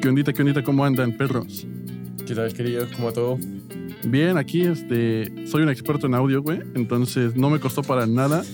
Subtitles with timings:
[0.00, 0.62] ¿Qué ondita, qué ondita?
[0.62, 1.66] ¿Cómo andan, perros?
[2.26, 2.88] ¿Qué tal, queridos?
[2.96, 3.38] ¿Cómo todo?
[4.04, 6.60] Bien, aquí este, soy un experto en audio, güey.
[6.74, 8.44] Entonces no me costó para nada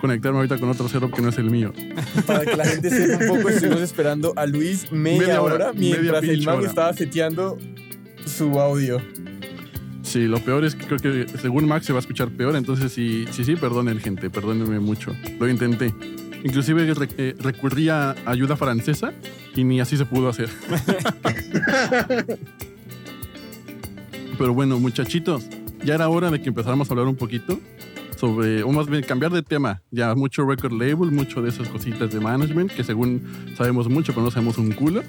[0.00, 1.72] conectarme ahorita con otro setup que no es el mío.
[2.26, 5.72] Para que la gente sepa un poco, estuvimos esperando a Luis media, Media hora, hora,
[5.72, 6.68] media mientras el pinche man hora.
[6.68, 7.58] estaba seteando
[8.26, 9.00] su audio.
[10.02, 12.54] Sí, lo peor es que creo que según Max se va a escuchar peor.
[12.56, 14.28] Entonces sí, sí, sí, perdonen, gente.
[14.28, 15.14] Perdónenme mucho.
[15.38, 15.94] Lo intenté.
[16.44, 19.12] Inclusive eh, recurrí a ayuda francesa
[19.54, 20.48] y ni así se pudo hacer.
[24.38, 25.44] Pero bueno, muchachitos,
[25.84, 27.60] ya era hora de que empezáramos a hablar un poquito
[28.22, 29.82] sobre, o más bien cambiar de tema.
[29.90, 33.20] Ya mucho record label, mucho de esas cositas de management, que según
[33.56, 35.02] sabemos mucho, pero no sabemos un culo.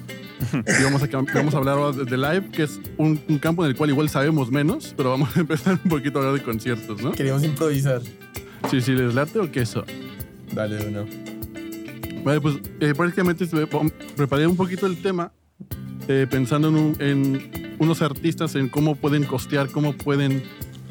[0.52, 3.70] Y vamos a, vamos a hablar ahora de, live, que es un, un campo en
[3.70, 7.00] el cual igual sabemos menos, pero vamos a empezar un poquito a hablar de conciertos,
[7.02, 7.12] ¿no?
[7.12, 8.02] Queríamos improvisar.
[8.68, 9.84] Sí, sí, les late o queso.
[10.52, 11.33] Dale, uno.
[12.24, 13.46] Vale, pues eh, prácticamente
[14.16, 15.32] preparé un poquito el tema
[16.08, 20.42] eh, pensando en, en unos artistas, en cómo pueden costear, cómo pueden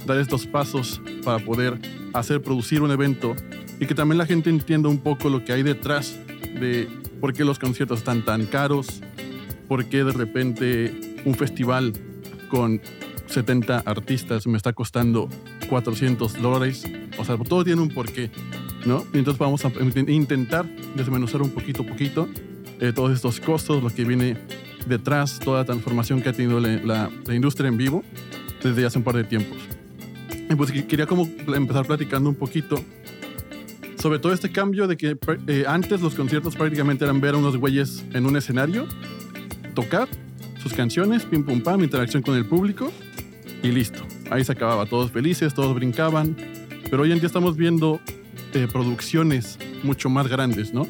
[0.06, 1.80] dar estos pasos para poder
[2.14, 3.36] hacer, producir un evento
[3.80, 6.20] y que también la gente entienda un poco lo que hay detrás
[6.60, 6.88] de
[7.20, 9.02] por qué los conciertos están tan caros,
[9.68, 11.94] por qué de repente un festival
[12.50, 12.82] con
[13.28, 15.30] 70 artistas me está costando
[15.70, 16.86] 400 dólares.
[17.18, 18.30] O sea, todo tiene un porqué.
[18.86, 19.06] ¿No?
[19.14, 19.72] Y entonces vamos a
[20.08, 22.28] intentar desmenuzar un poquito a poquito
[22.80, 24.38] eh, todos estos costos, lo que viene
[24.88, 28.04] detrás, toda la transformación que ha tenido la, la- la industria en vivo
[28.62, 29.58] desde hace un par de tiempos.
[30.50, 32.76] Y pues que- quería como empezar platicando un poquito
[34.00, 35.16] sobre todo este cambio de que
[35.48, 38.86] eh, antes los conciertos prácticamente eran ver a unos güeyes en un escenario,
[39.74, 40.10] tocar
[40.62, 42.92] sus canciones, pim pum pam, interacción con el público
[43.62, 44.06] y listo.
[44.30, 46.36] Ahí se acababa, todos felices, todos brincaban.
[46.90, 48.02] Pero hoy en día estamos viendo
[48.54, 50.88] eh, producciones mucho más grandes, ¿no?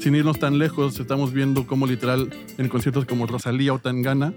[0.00, 4.32] Sin irnos tan lejos, estamos viendo cómo literal en conciertos como Rosalía o Tangana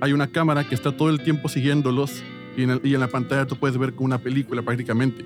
[0.00, 2.22] hay una cámara que está todo el tiempo siguiéndolos
[2.56, 5.24] y en, el- y en la pantalla tú puedes ver como una película prácticamente.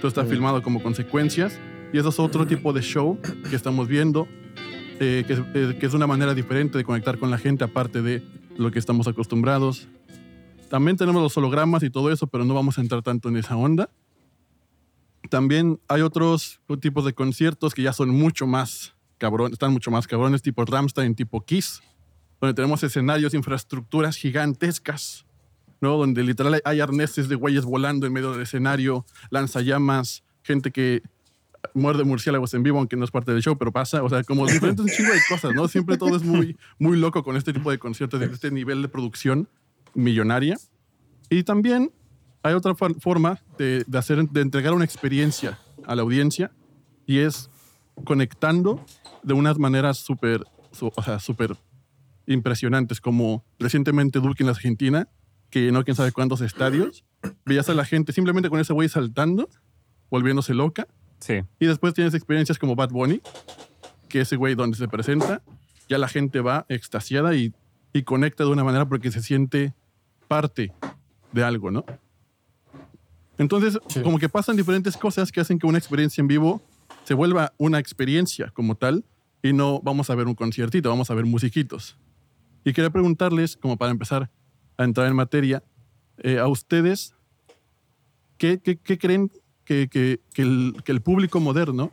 [0.00, 1.58] Todo está filmado como consecuencias
[1.92, 3.18] y eso es otro tipo de show
[3.48, 4.26] que estamos viendo,
[5.00, 8.22] eh, que, eh, que es una manera diferente de conectar con la gente aparte de
[8.56, 9.88] lo que estamos acostumbrados.
[10.68, 13.56] También tenemos los hologramas y todo eso, pero no vamos a entrar tanto en esa
[13.56, 13.88] onda.
[15.28, 20.06] También hay otros tipos de conciertos que ya son mucho más cabrones, están mucho más
[20.06, 21.82] cabrones, tipo Ramstein, tipo Kiss,
[22.40, 25.26] donde tenemos escenarios, infraestructuras gigantescas,
[25.80, 25.96] ¿no?
[25.96, 31.02] Donde literal hay- arneses de güeyes volando en medio del escenario, lanzallamas, gente que
[31.74, 34.46] muerde murciélagos en vivo, aunque no es parte del show, pero pasa, o sea, como
[34.46, 35.66] diferentes un chingo de cosas, ¿no?
[35.68, 38.88] Siempre todo es muy, muy loco con este tipo de conciertos, de este nivel de
[38.88, 39.48] producción
[39.94, 40.56] millonaria.
[41.28, 41.90] Y también
[42.48, 46.50] hay otra for- forma de, de hacer, de entregar una experiencia a la audiencia
[47.06, 47.50] y es
[48.04, 48.84] conectando
[49.22, 50.44] de unas maneras súper,
[50.80, 51.18] o sea,
[52.26, 55.08] impresionantes, como recientemente Duke en la Argentina,
[55.50, 57.04] que llenó quién sabe cuántos estadios,
[57.44, 59.48] veías a la gente simplemente con ese güey saltando,
[60.10, 60.86] volviéndose loca,
[61.20, 61.40] Sí.
[61.58, 63.20] y después tienes experiencias como Bad Bunny,
[64.08, 65.42] que ese güey donde se presenta,
[65.88, 67.54] ya la gente va extasiada y,
[67.92, 69.74] y conecta de una manera porque se siente
[70.28, 70.72] parte
[71.32, 71.84] de algo, ¿no?
[73.38, 74.02] Entonces, Sí.
[74.02, 76.60] como que pasan diferentes cosas que hacen que una experiencia en vivo
[77.04, 79.04] se vuelva una experiencia como tal
[79.42, 81.96] y no vamos a ver un conciertito, vamos a ver musiquitos.
[82.64, 84.30] Y quería preguntarles, como para empezar
[84.76, 85.62] a entrar en materia,
[86.18, 87.14] eh, a ustedes,
[88.36, 89.30] ¿qué, qué- qué creen
[89.64, 91.90] que, que- que el, que el público moderno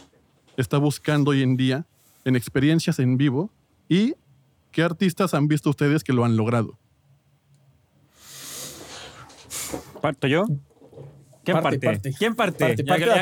[0.57, 1.85] está buscando hoy en día
[2.25, 3.51] en experiencias en vivo
[3.88, 4.16] y
[4.72, 6.77] qué artistas han visto ustedes que lo han logrado?
[10.01, 10.45] ¿Parto yo?
[11.45, 11.88] ¿Quién Parte, parte?
[12.09, 12.13] parte.
[12.17, 12.75] ¿Quién parte?
[12.83, 13.22] Ya que- la ya-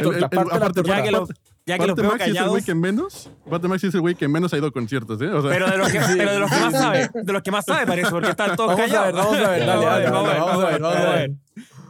[1.77, 4.27] que los, veo Maxi es el güey que menos, Parte Maxi es el güey que
[4.27, 5.27] menos ha ido a conciertos, ¿eh?
[5.29, 7.51] O sea, Pero de los que, pero de los que más sabe, de los que
[7.51, 9.05] más sabe parece, porque están todos Vamos a callados.
[9.07, 11.31] ver, vamos a ver, dale, dale, Vamos a ver, vamos a ver, vamos a ver.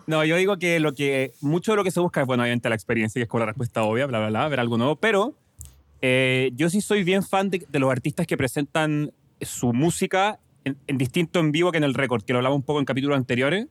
[0.06, 2.68] No, yo digo que lo que mucho de lo que se busca es, bueno, obviamente
[2.70, 5.34] la experiencia, que es como la respuesta obvia, bla, bla, bla, ver algo nuevo, pero
[6.02, 9.12] eh, yo sí soy bien fan de, de los artistas que presentan
[9.42, 12.64] su música en, en distinto en vivo que en el récord, que lo hablaba un
[12.64, 13.68] poco en capítulos anteriores,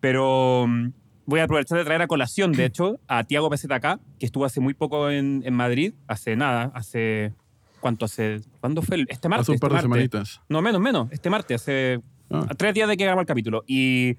[0.00, 0.88] pero mm,
[1.30, 4.60] voy a aprovechar de traer a colación, de hecho, a Tiago PZK, que estuvo hace
[4.60, 7.32] muy poco en, en Madrid, hace nada, hace...
[7.80, 8.42] ¿Cuánto hace?
[8.60, 9.06] ¿Cuándo fue?
[9.08, 9.44] Este martes.
[9.44, 10.10] hace un par de este martes.
[10.10, 10.40] semanitas.
[10.50, 11.08] No, menos, menos.
[11.10, 12.46] Este martes, hace Ah.
[12.56, 13.64] tres días de que grabamos el capítulo.
[13.66, 14.16] Y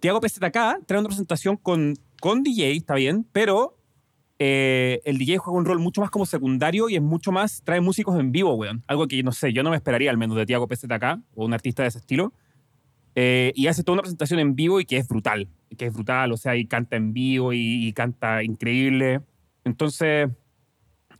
[0.00, 3.78] Tiago PZK trae una presentación con, con DJ, está bien, pero
[4.38, 7.80] eh, el DJ juega un rol mucho más como secundario y es mucho más, trae
[7.80, 8.82] músicos en vivo, weón.
[8.88, 11.54] Algo que, no sé, yo no me esperaría al menos de Tiago PZK o un
[11.54, 12.32] artista de ese estilo.
[13.14, 16.32] Eh, y hace toda una presentación en vivo y que es brutal, que es brutal,
[16.32, 19.20] o sea, y canta en vivo y, canta increíble.
[19.64, 20.28] Entonces,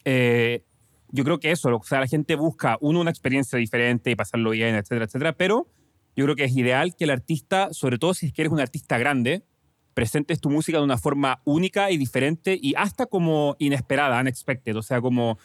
[0.04, 0.64] eh,
[1.10, 4.74] yo creo que eso, o sea, la gente busca, una experiencia diferente y pasarlo bien,
[4.74, 5.68] etcétera, etcétera, pero
[6.16, 8.60] yo creo que es ideal que el artista, sobre todo si es que eres un
[8.60, 9.44] artista grande,
[9.94, 14.76] presentes tu música de una forma única y diferente y hasta como inesperada, unexpected.
[14.76, 15.38] O sea, como,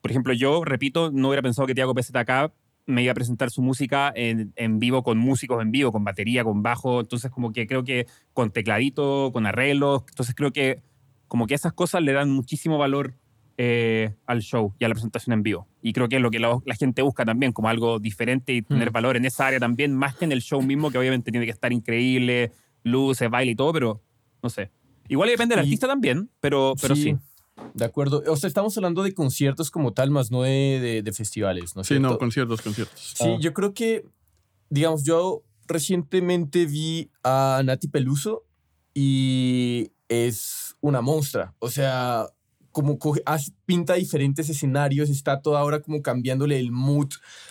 [0.00, 2.52] por ejemplo, yo, repito, no hubiera pensado que Tiago PZK
[2.88, 6.42] me iba a presentar su música en, en, vivo con músicos en vivo, con batería,
[6.42, 7.00] con bajo.
[7.00, 10.04] Entonces, como que creo que con tecladito, con arreglos.
[10.08, 10.82] Entonces, creo que
[11.28, 13.14] como que esas cosas le dan muchísimo valor
[13.58, 15.68] eh, al show y a la presentación en vivo.
[15.82, 18.62] Y creo que es lo que la, la gente busca también, como algo diferente y
[18.62, 18.92] tener mm.
[18.92, 21.52] valor en esa área también, más que en el show mismo, que obviamente tiene que
[21.52, 22.52] estar increíble,
[22.84, 24.02] luces, baile y todo, pero
[24.42, 24.70] no sé.
[25.08, 27.16] Igual depende del artista también, pero, pero sí.
[27.74, 28.22] De acuerdo.
[28.26, 31.84] O sea, estamos hablando de conciertos como tal, más no de, de, festivales, ¿no?
[31.84, 33.14] Sí, no, conciertos, conciertos.
[33.16, 34.04] Sí, yo creo que,
[34.70, 38.44] digamos, yo recientemente vi a Nati Peluso
[38.94, 41.54] y es una monstrua.
[41.58, 42.26] O sea,
[42.78, 42.96] como
[43.66, 47.08] pinta diferentes escenarios, está toda hora como cambiándole el mood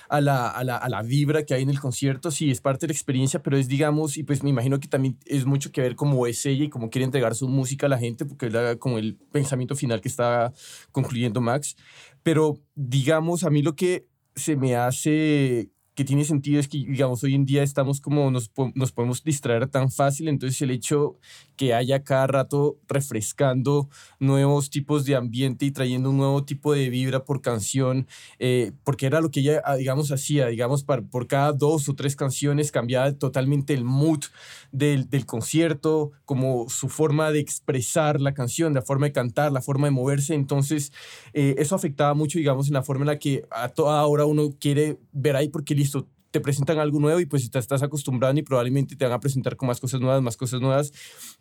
[0.07, 2.31] a la, a, la, a la, vibra que hay en el concierto.
[2.31, 5.17] Sí, es parte de la experiencia, pero es, digamos, y pues me imagino que también
[5.25, 7.97] es mucho que ver cómo es ella y cómo quiere entregar su música a la
[7.97, 10.53] gente, porque es como el pensamiento final que está
[10.93, 11.75] concluyendo Max.
[12.23, 17.21] Pero, digamos, a mí lo que se me hace que tiene sentido es que, digamos,
[17.25, 21.17] hoy en día estamos como, nos, nos podemos distraer tan fácil, entonces el hecho
[21.57, 23.89] que haya cada rato refrescando
[24.19, 28.07] nuevos tipos de ambiente y trayendo un nuevo tipo de vibra por canción,
[28.39, 32.15] eh, porque era lo que ella, ah, digamos, hacía, digamos, por cada dos o tres
[32.15, 34.23] canciones cambiaba totalmente el mood
[34.71, 39.61] del, del concierto, como su forma de expresar la canción, la forma de cantar, la
[39.61, 40.93] forma de moverse, entonces
[41.33, 44.51] eh, eso afectaba mucho, digamos, en la forma en la que a toda hora uno
[44.59, 48.43] quiere ver ahí porque listo, te presentan algo nuevo y pues te estás acostumbrando y
[48.43, 50.91] probablemente te van a presentar con más cosas nuevas, más cosas nuevas.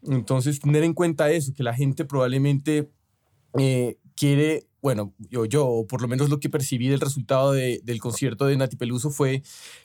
[0.02, 2.90] Entonces, tener en cuenta eso, que la gente probablemente
[3.58, 8.00] eh, quiere, bueno, yo, yo, por lo menos lo que percibí del resultado de, del
[8.00, 9.42] concierto de Nati Peluso fue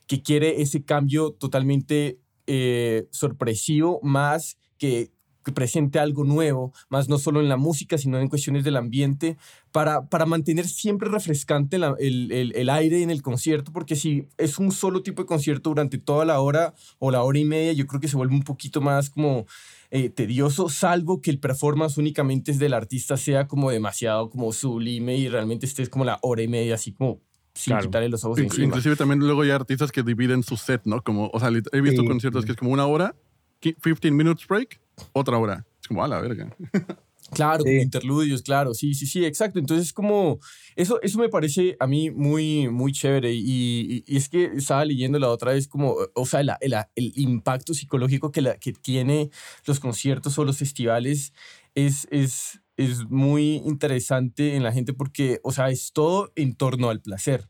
[0.07, 5.11] que quiere ese cambio totalmente eh, sorpresivo, más que
[5.43, 9.37] que presente algo nuevo, más no solo en la música, sino en cuestiones del ambiente,
[9.71, 14.59] para, para mantener siempre refrescante el, el, el, aire en el concierto, porque si es
[14.59, 17.87] un solo tipo de concierto durante toda la hora o la hora y media, yo
[17.87, 19.45] creo que se vuelve un poquito más como
[19.89, 25.17] eh, tedioso, salvo que el performance únicamente es del artista sea como demasiado como sublime
[25.17, 27.19] y realmente estés como la hora y media así como
[27.53, 31.03] sin quitarle los ojos sí, Inclusive también luego hay artistas que dividen su set, ¿no?
[31.03, 33.15] Como, o sea, he visto conciertos que es como una hora,
[33.59, 34.79] 15 minutes break,
[35.13, 35.65] otra hora.
[35.81, 36.55] Es como, a la verga.
[37.33, 39.57] Claro, interludios, claro, sí, sí, sí, exacto.
[39.57, 40.39] Entonces, como,
[40.75, 43.33] eso, eso me parece a mí muy, muy chévere.
[43.33, 47.13] Y, y, es que estaba leyendo la otra vez, como, o sea, el, el, el
[47.15, 49.29] impacto psicológico que, la, que tiene
[49.65, 51.31] los conciertos o los festivales
[51.73, 56.89] es, es, es muy interesante en la gente porque, o sea, es todo en torno
[56.89, 57.49] al placer.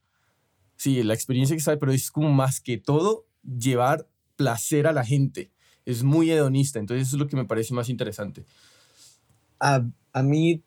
[0.75, 5.05] Sí, la experiencia que sabe, pero es como más que todo llevar placer a la
[5.05, 5.51] gente
[5.85, 8.43] es muy hedonista, entonces eso es lo que me parece más interesante.
[9.59, 9.83] A,
[10.13, 10.63] a mí,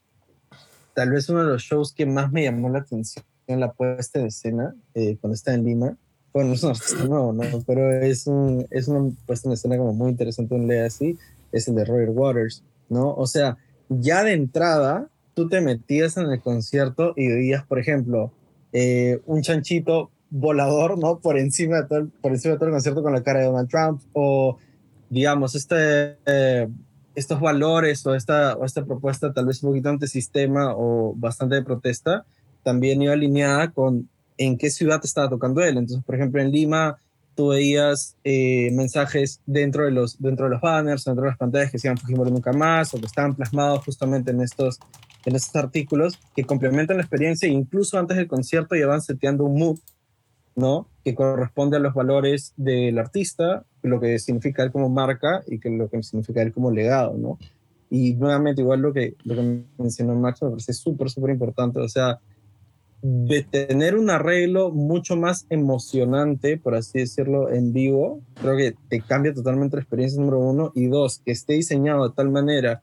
[0.95, 4.21] tal vez uno de los shows que más me llamó la atención en la puesta
[4.21, 5.97] de escena, eh, cuando está en Lima,
[6.33, 7.65] bueno, no es ¿no?
[7.67, 11.17] pero es, un, es una puesta en escena como muy interesante, un así,
[11.53, 13.15] es el de Roger Waters, ¿no?
[13.15, 13.57] O sea,
[13.89, 18.33] ya de entrada, tú te metías en el concierto y veías, por ejemplo,
[18.73, 21.21] eh, un chanchito volador, ¿no?
[21.21, 23.69] Por encima, de todo, por encima de todo el concierto con la cara de Donald
[23.69, 24.59] Trump, o
[25.15, 26.69] digamos, este, eh,
[27.15, 31.63] estos valores o esta, o esta propuesta tal vez un poquito antisistema o bastante de
[31.63, 32.27] protesta,
[32.65, 35.79] también iba alineada con en qué ciudad estaba tocando él.
[35.79, 36.97] Entonces, por ejemplo, en Lima
[37.37, 41.71] tú veías eh, mensajes dentro de, los, dentro de los banners, dentro de las pantallas
[41.71, 44.81] que decían Fujimori nunca más, o que estaban plasmados justamente en estos,
[45.25, 49.45] en estos artículos que complementan la experiencia e incluso antes del concierto ya van seteando
[49.45, 49.79] un mood,
[50.57, 50.89] ¿no?
[51.05, 55.71] Que corresponde a los valores del artista lo que significa él como marca y que
[55.71, 57.39] lo que significa él como legado, ¿no?
[57.91, 61.89] Y nuevamente, igual lo que, lo que mencionó Max me parece súper, súper importante, o
[61.89, 62.19] sea,
[63.03, 69.03] de tener un arreglo mucho más emocionante, por así decirlo, en vivo, creo que te
[69.03, 72.83] cambia totalmente la experiencia número uno, y dos, que esté diseñado de tal manera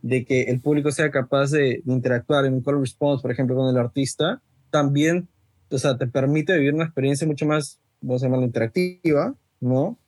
[0.00, 3.68] de que el público sea capaz de, interactuar en un call response, por ejemplo, con
[3.68, 5.28] el artista, también,
[5.70, 9.98] o sea, te permite vivir una experiencia mucho más, vamos a llamarlo interactiva, ¿no?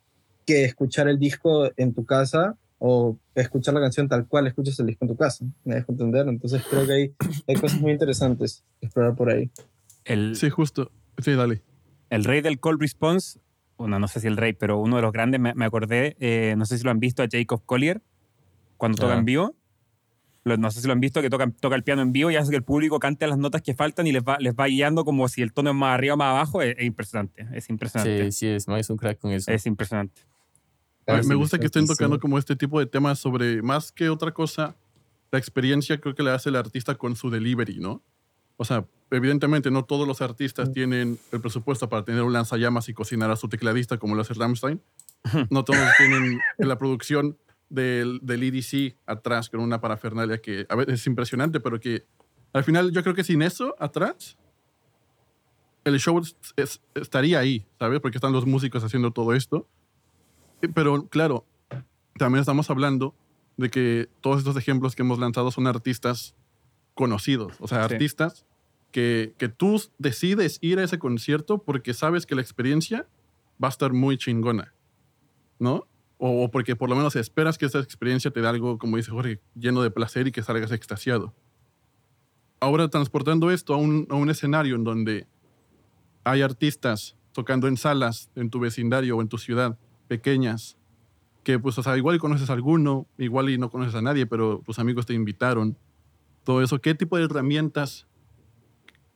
[0.45, 4.87] que escuchar el disco en tu casa o escuchar la canción tal cual escuchas el
[4.87, 5.45] disco en tu casa.
[5.63, 6.27] Me dejo entender.
[6.27, 7.15] Entonces creo que hay,
[7.47, 9.51] hay cosas muy interesantes que explorar por ahí.
[10.03, 10.91] El, sí, justo.
[11.19, 11.61] Sí, dale.
[12.09, 13.39] El rey del call response,
[13.77, 16.65] bueno, no sé si el rey, pero uno de los grandes, me, acordé, eh, no
[16.65, 18.01] sé si lo han visto, a Jacob Collier,
[18.77, 19.55] cuando toca en vivo.
[20.43, 22.49] No sé si lo han visto, que toca, toca el piano en vivo y hace
[22.49, 25.27] que el público cante las notas que faltan y les va, les va guiando como
[25.27, 26.61] si el tono es más arriba o más abajo.
[26.61, 28.31] Es, es impresionante, es impresionante.
[28.31, 29.51] Sí, sí, es, un crack con eso.
[29.51, 30.21] Es impresionante.
[31.07, 34.31] Me- me gusta que estén tocando como este tipo de temas sobre, más que otra
[34.31, 34.75] cosa,
[35.31, 38.01] la experiencia creo que le hace el artista con su delivery, ¿no?
[38.57, 42.93] O sea, evidentemente no todos los artistas tienen el presupuesto para tener un lanzallamas y
[42.93, 44.81] cocinar a su tecladista como lo hace Rammstein.
[45.49, 47.37] No todos tienen la producción
[47.71, 52.05] del, del EDC atrás con una parafernalia que a veces es impresionante, pero que
[52.53, 54.37] al final yo creo que sin eso atrás,
[55.83, 57.99] el show es- es- estaría ahí, ¿sabes?
[57.99, 59.67] Porque están los músicos haciendo todo esto.
[60.61, 61.45] Eh, Pero claro,
[62.17, 63.15] también estamos hablando
[63.57, 66.35] de que todos estos ejemplos que hemos lanzado son artistas
[66.93, 67.93] conocidos, o sea, Sí.
[67.93, 68.45] artistas
[68.91, 73.07] que, que tú decides ir a ese concierto porque sabes que la experiencia
[73.63, 74.73] va a estar muy chingona,
[75.57, 75.87] ¿no?
[76.23, 79.39] O, porque por lo menos esperas que esa experiencia te dé algo, como dice Jorge,
[79.55, 81.33] lleno de placer y que salgas extasiado.
[82.59, 85.25] Ahora transportando esto a un, a un escenario en donde
[86.23, 90.77] hay artistas tocando en salas en tu vecindario o en tu ciudad pequeñas
[91.43, 94.61] que pues o sea igual conoces a alguno igual y no conoces a nadie pero
[94.63, 95.75] tus amigos te invitaron
[96.43, 98.05] todo eso qué tipo de herramientas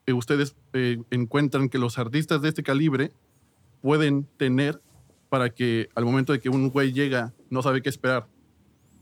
[0.06, 3.12] eh, ustedes eh, encuentran que los artistas de este calibre
[3.80, 4.80] pueden tener
[5.36, 8.28] para que al momento de que un güey llega no sabe qué esperar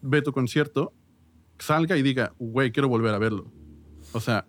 [0.02, 0.92] ve tu concierto
[1.58, 3.50] salga y diga güey quiero volver a verlo
[4.12, 4.46] o sea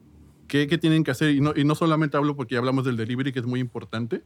[0.47, 1.31] ¿qué, qué tienen que hacer?
[1.31, 4.23] Y no, y no solamente hablo porque hablamos del delivery, que es muy importante,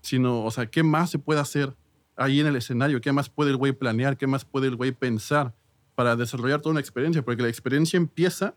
[0.00, 1.76] sino, o sea, ¿qué más se puede hacer
[2.16, 3.00] ahí en el escenario?
[3.00, 4.16] ¿Qué más puede el güey planear?
[4.16, 5.54] ¿Qué más puede el güey pensar
[5.94, 7.22] para desarrollar toda una experiencia?
[7.22, 8.54] Porque la experiencia empieza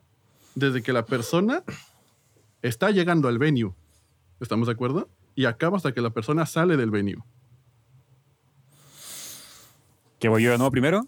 [0.55, 1.63] desde que la persona
[2.61, 3.73] está llegando al venue.
[4.39, 5.09] ¿Estamos de acuerdo?
[5.35, 7.21] Y acaba hasta que la persona sale del venue.
[10.25, 11.07] ¿Que voy yo de nuevo primero?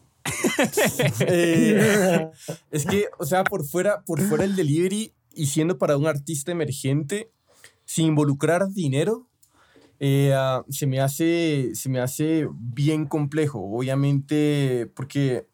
[1.22, 2.30] Eh,
[2.70, 6.52] es que, o sea, por fuera, por fuera el delivery y siendo para un artista
[6.52, 7.32] emergente,
[7.84, 9.28] sin involucrar dinero,
[10.00, 13.60] eh, ah, se, me hace, se me hace bien complejo.
[13.60, 15.48] Obviamente, porque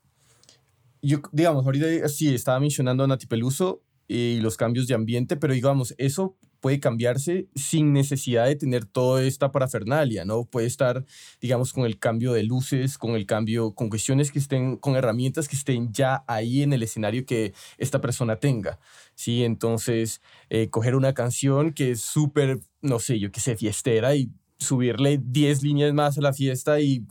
[1.01, 5.53] yo, digamos, ahorita sí estaba mencionando a Nati Peluso y los cambios de ambiente, pero
[5.53, 10.45] digamos, eso puede cambiarse sin necesidad de tener toda esta parafernalia, ¿no?
[10.45, 11.03] Puede estar,
[11.41, 15.49] digamos, con el cambio de luces, con el cambio, con cuestiones que estén, con herramientas
[15.49, 18.79] que estén ya ahí en el escenario que esta persona tenga,
[19.13, 19.43] ¿sí?
[19.43, 24.31] Entonces, eh, coger una canción que es súper, no sé, yo qué sé, fiestera y
[24.57, 27.05] subirle 10 líneas más a la fiesta y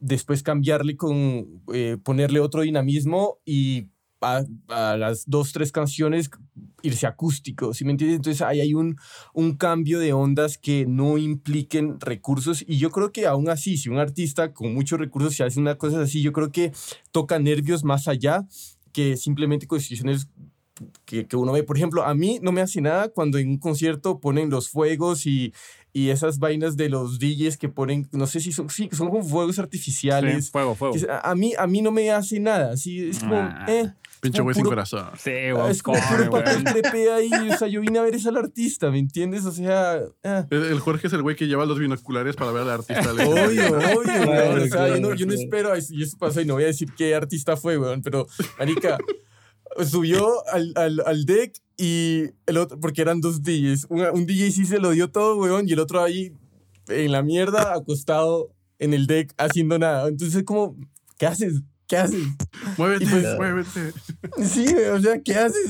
[0.00, 3.90] después cambiarle con, eh, ponerle otro dinamismo y
[4.20, 6.30] a, a las dos, tres canciones
[6.82, 8.16] irse acústico, ¿sí me entiendes?
[8.16, 8.96] Entonces ahí hay un,
[9.34, 13.88] un cambio de ondas que no impliquen recursos y yo creo que aún así, si
[13.88, 16.72] un artista con muchos recursos se hace una cosa así, yo creo que
[17.12, 18.46] toca nervios más allá
[18.92, 20.28] que simplemente cuestiones
[21.04, 21.64] que, que uno ve.
[21.64, 25.26] Por ejemplo, a mí no me hace nada cuando en un concierto ponen los fuegos
[25.26, 25.52] y,
[25.92, 29.24] y esas vainas de los DJs que ponen, no sé si son, sí, son como
[29.24, 30.44] fuegos artificiales.
[30.46, 30.94] Sí, fuego, fuego.
[31.10, 33.66] A, a mí, a mí no me hace nada, sí, es como, Ah.
[33.68, 35.06] eh, Pinche güey sin corazón.
[35.18, 36.64] Sí, weón, es como puro papel weón.
[36.64, 39.44] crepé ahí, o sea, yo vine a ver es al artista, ¿me entiendes?
[39.44, 40.46] O sea, ah.
[40.50, 43.12] El el Jorge es el güey que lleva los binoculares para ver al artista.
[43.12, 44.62] Obvio, obvio, Claro, weón.
[44.62, 45.42] O sea, yo no, claro, yo no claro.
[45.42, 48.26] espero, y eso pasó, y no voy a decir qué artista fue, weón, pero,
[48.58, 48.98] marica,
[49.84, 54.50] subió al, al, al deck y el otro, porque eran dos DJs, un, un DJ
[54.50, 56.32] sí se lo dio todo, weón, y el otro ahí
[56.88, 60.08] en la mierda, acostado en el deck, haciendo nada.
[60.08, 60.76] Entonces, como,
[61.18, 61.62] ¿qué haces?
[61.88, 62.22] ¿Qué haces?
[62.76, 63.92] Muévete, pues- muévete.
[64.44, 65.68] Sí, o sea, ¿qué haces?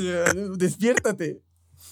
[0.59, 1.41] Despiértate.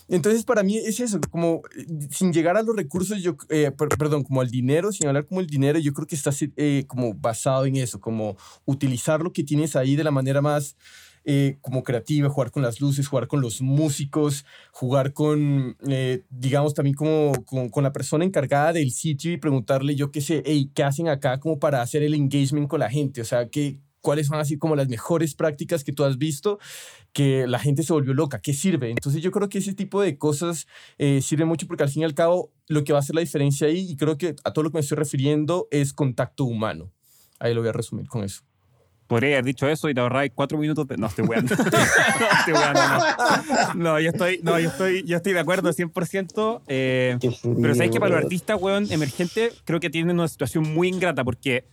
[0.08, 3.88] Entonces, para mí es eso, como eh, sin llegar a los recursos, yo, eh, per-
[3.88, 7.14] perdón, como al dinero, sin hablar como el dinero, yo creo que está eh, como
[7.14, 10.76] basado en eso, como utilizar lo que tienes ahí de la manera más
[11.24, 15.76] eh, como creativa, jugar con las luces, jugar con los músicos, jugar con,
[16.30, 20.42] digamos, también como con, con la persona encargada del sitio y preguntarle, yo qué sé,
[20.46, 23.20] hey, ¿qué hacen acá como para hacer el engagement con la gente?
[23.22, 26.60] O sea, ¿qué, ¿cuáles son así como las mejores prácticas que tú has visto?
[27.12, 28.90] que la gente se volvió loca, ¿qué sirve?
[28.90, 30.66] Entonces yo creo que ese tipo de cosas
[30.98, 33.22] eh, sirve mucho porque al fin y al cabo lo que va a hacer la
[33.22, 36.92] diferencia ahí, y creo que a todo lo que me estoy refiriendo, es contacto humano.
[37.38, 38.42] Ahí lo voy a resumir con eso.
[39.06, 40.98] Podría haber dicho eso y te ahorráis cuatro minutos de...
[40.98, 41.56] No, estoy weando.
[41.58, 43.74] no, estoy weando, no.
[43.74, 46.62] No, yo estoy, no, yo estoy, yo estoy de acuerdo 100%.
[46.66, 47.16] Eh,
[47.62, 51.24] pero sabes que para los artistas, weón, emergentes, creo que tienen una situación muy ingrata
[51.24, 51.64] porque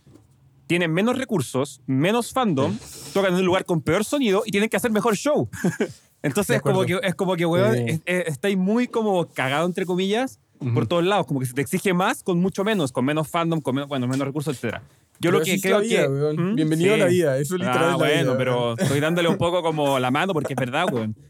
[0.74, 2.76] tienen menos recursos, menos fandom,
[3.12, 5.48] tocan en un lugar con peor sonido y tienen que hacer mejor show.
[6.22, 9.86] Entonces es como, que, es como que, weón, es- es- estáis muy como cagado, entre
[9.86, 10.40] comillas,
[10.74, 11.26] por todos lados.
[11.26, 14.08] Como que se te exige más con mucho menos, con menos fandom, con menos, bueno,
[14.08, 14.78] menos recursos, etc.
[15.20, 16.08] Yo Pero lo que creo la vida, que...
[16.42, 16.54] ¿Mm?
[16.56, 17.00] Bienvenido Sí.
[17.00, 17.38] a la vida.
[17.38, 20.54] Eso literal Ah, es bueno, vida, pero estoy dándole un poco como la mano porque
[20.54, 21.14] es verdad, weón.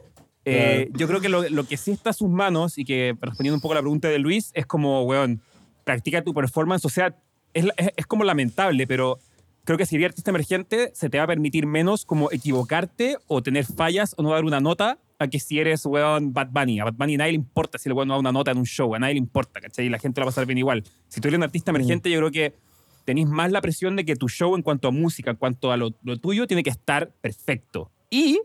[0.47, 3.55] Eh, yo creo que lo, lo que sí está a sus manos y que respondiendo
[3.57, 5.41] un poco a la pregunta de Luis es como, weón,
[5.85, 6.85] practica tu performance.
[6.85, 7.15] O sea,
[7.55, 9.19] es, es, es como lamentable, pero
[9.65, 13.43] creo que si eres artista emergente se te va a permitir menos como equivocarte o
[13.43, 16.81] tener fallas o no dar una nota a que si eres, weón, Bad Bunny.
[16.81, 18.67] A Bad Bunny nadie le importa si el weón no da una nota en un
[18.67, 19.87] show, a nadie le importa, ¿cachai?
[19.87, 20.85] Y la gente lo va a pasar bien igual.
[21.09, 22.55] Si tú eres un artista emergente, yo creo que
[23.05, 25.77] tenéis más la presión de que tu show en cuanto a música, en cuanto a
[25.77, 27.91] lo, lo tuyo, tiene que estar perfecto.
[28.11, 28.41] Y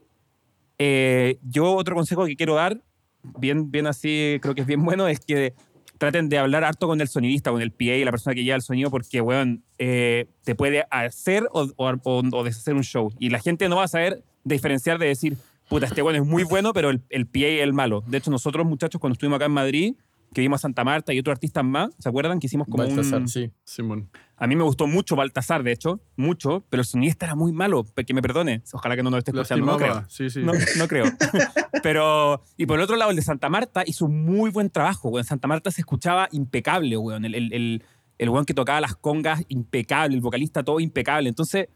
[0.78, 2.82] eh, yo otro consejo que quiero dar,
[3.24, 5.54] bien, bien así, creo que es bien bueno, es que
[6.00, 8.64] traten de hablar harto con el sonidista, con el PA la persona que lleva el
[8.64, 13.14] sonido, porque, weón, eh, te puede hacer o, o- o- deshacer un show.
[13.20, 15.38] Y la gente no va a saber diferenciar de decir,
[15.70, 18.04] puta, este weón es muy bueno, pero el, el PA es el malo.
[18.08, 19.94] De hecho, nosotros, muchachos, cuando estuvimos acá en Madrid,
[20.34, 22.40] que vimos a Santa Marta y otros artistas más, ¿se acuerdan?
[22.40, 23.28] Que hicimos como Baltasar, un...
[23.28, 23.52] sí.
[23.64, 24.10] Simón.
[24.40, 27.86] A mí me gustó mucho Baltasar, de hecho, mucho, pero el sonidista era muy malo,
[28.08, 28.64] que me perdone.
[28.72, 30.06] Ojalá que no nos esté escuchando, no creo.
[30.08, 30.42] Sí, sí.
[30.42, 31.06] No, no creo.
[31.84, 35.10] Pero, y por el otro lado, el de Santa Marta hizo un muy buen trabajo,
[35.10, 35.26] weón.
[35.26, 37.26] Santa Marta se escuchaba impecable, weón.
[37.26, 37.84] El, el, el,
[38.18, 40.16] el weón que tocaba las congas, impecable.
[40.16, 41.30] El vocalista, todo impecable.
[41.30, 41.68] Entonces,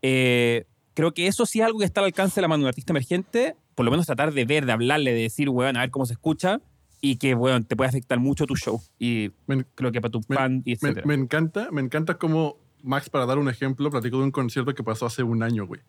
[0.00, 2.64] eh, creo que eso sí es algo que está al alcance de la mano de
[2.64, 3.56] un artista emergente.
[3.74, 6.14] Por lo menos tratar de ver, de hablarle, de decir, weón, a ver cómo se
[6.14, 6.60] escucha.
[7.04, 8.80] Y que, weón, te puede afectar mucho tu show.
[8.98, 11.04] Y Me- creo que para tu me- fan, y Me, etcétera.
[11.06, 14.82] me encanta, me encanta cómo Max, para dar un ejemplo, platicó de un concierto que
[14.82, 15.80] pasó hace un año, güey.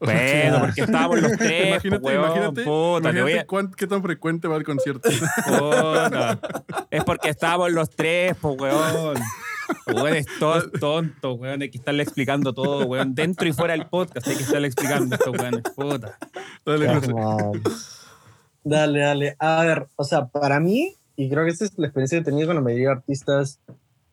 [0.00, 4.02] Bueno, porque estábamos los tres, imagínate, po, weón, imagínate, puta, imagínate a- cuán- qué tan
[4.02, 5.08] frecuente va el concierto.
[5.48, 6.38] Puta.
[6.90, 9.16] Es porque estábamos los tres, pues, weón.
[9.86, 11.62] Weón, es todo tonto, weón.
[11.62, 13.14] Hay que estarle explicando todo, weón.
[13.14, 15.62] Dentro y fuera del podcast hay que estarle explicando esto, weón.
[15.74, 16.16] Puta.
[16.64, 17.62] Dale, on.
[18.68, 19.36] Dale, dale.
[19.38, 22.24] A ver, o sea, para mí, y creo que esta es la experiencia que he
[22.24, 23.60] tenido con la mayoría de artistas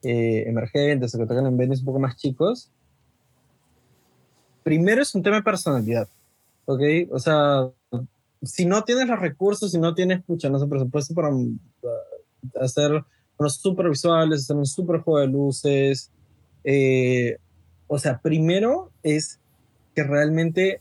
[0.02, 2.72] eh, emergentes o que tocan en venues un poco más chicos,
[4.64, 6.08] primero es un tema de personalidad,
[6.64, 6.82] ¿ok?
[7.12, 7.70] O sea,
[8.44, 11.60] si no tienes los recursos, si no tienes, pucha, no sé, presupuesto para mm,
[12.62, 13.04] hacer
[13.38, 16.12] unos super visuales, hacer un super juego de luces,
[16.64, 17.40] eh,
[17.88, 19.38] o sea, primero es
[19.94, 20.80] que realmente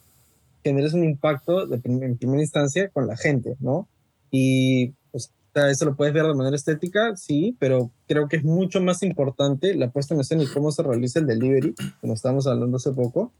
[0.64, 3.86] generes un impacto de prim- en primera instancia con la gente, ¿no?
[4.30, 8.38] Y pues, o sea, eso lo puedes ver de manera estética, sí, pero creo que
[8.38, 12.14] es mucho más importante la puesta en escena y cómo se realiza el delivery, como
[12.14, 13.30] estábamos hablando hace poco.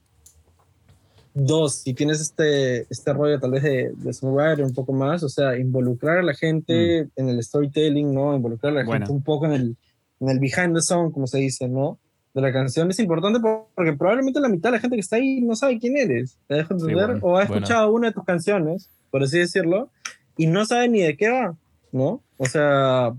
[1.37, 5.29] Dos, si tienes este, este rollo tal vez de, de songwriter un poco más, o
[5.29, 8.37] sea, involucrar a la gente en el storytelling, ¿no?
[8.37, 9.07] Involucrar a la Buena.
[9.07, 9.77] gente un poco en el,
[10.21, 11.99] en el behind the song, como se dice, ¿no?
[12.35, 15.17] De la canción es importante por- porque probablemente la mitad de la gente que está
[15.17, 16.97] ahí no sabe quién eres, ¿te dejo entender?
[17.07, 19.91] bueno, o ha escuchado una de tus canciones, por así decirlo,
[20.37, 21.57] y no sabe ni de qué va,
[21.93, 22.23] ¿no?
[22.37, 23.15] O sea,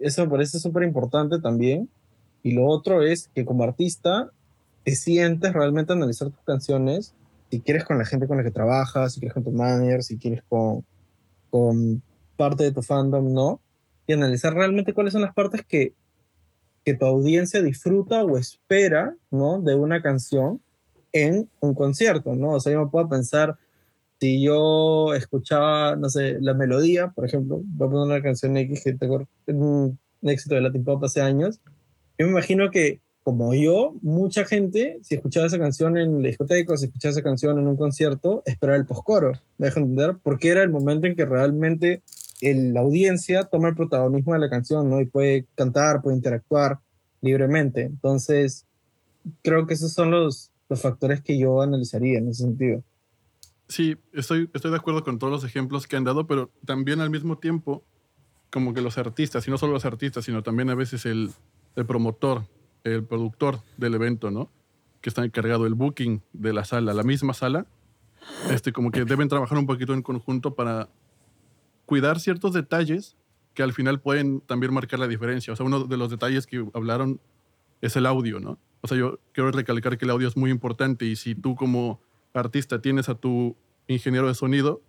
[0.00, 1.88] eso me parece súper importante también.
[2.42, 4.30] Y lo otro es que como artista
[4.84, 7.14] te sientes realmente a analizar tus canciones,
[7.50, 10.18] si quieres con la gente con la que trabajas, si quieres con tu manager, si
[10.18, 10.84] quieres con,
[11.50, 12.02] con
[12.36, 13.60] parte de tu fandom, ¿no?
[14.08, 15.92] Y analizar realmente cuáles son las partes que,
[16.86, 19.60] que tu audiencia disfruta o espera, ¿no?
[19.60, 20.62] De una canción
[21.12, 22.50] en un concierto, ¿no?
[22.50, 23.56] O sea, yo me puedo pensar,
[24.20, 28.84] si yo escuchaba, no sé, la melodía, por ejemplo, voy a poner una canción X
[28.84, 31.60] que tengo un éxito de Latin Pop hace años,
[32.18, 36.76] yo me imagino que, como yo, mucha gente, si escuchaba esa canción en la discoteca
[36.76, 40.18] si escuchaba esa canción en un concierto, esperaba el postcoro, ¿me dejo entender?
[40.22, 42.04] Porque era el momento en que realmente
[42.40, 45.00] el- la audiencia toma el protagonismo de la canción, ¿no?
[45.00, 46.78] Y puede cantar, puede interactuar
[47.20, 47.82] libremente.
[47.82, 48.66] Entonces,
[49.42, 52.82] creo que esos son los, los factores que yo analizaría en ese sentido.
[53.68, 57.10] Sí, estoy, estoy de acuerdo con todos los ejemplos que han dado, pero también al
[57.10, 57.82] mismo tiempo,
[58.52, 61.30] como que los artistas, y no solo los artistas, sino también a veces el,
[61.74, 62.44] el promotor,
[62.84, 64.50] el productor del evento, ¿no?
[65.00, 67.66] Que está encargado del booking de la sala, la misma sala,
[68.50, 70.88] este, como que deben trabajar un poquito en conjunto para
[71.86, 73.16] cuidar ciertos detalles
[73.54, 75.52] que al final pueden también marcar la diferencia.
[75.52, 77.20] O sea, uno de los detalles que hablaron
[77.80, 78.58] es el audio, ¿no?
[78.82, 82.00] O sea, yo quiero recalcar que el audio es muy importante y si tú como
[82.34, 83.56] artista tienes a tu
[83.88, 84.82] ingeniero de sonido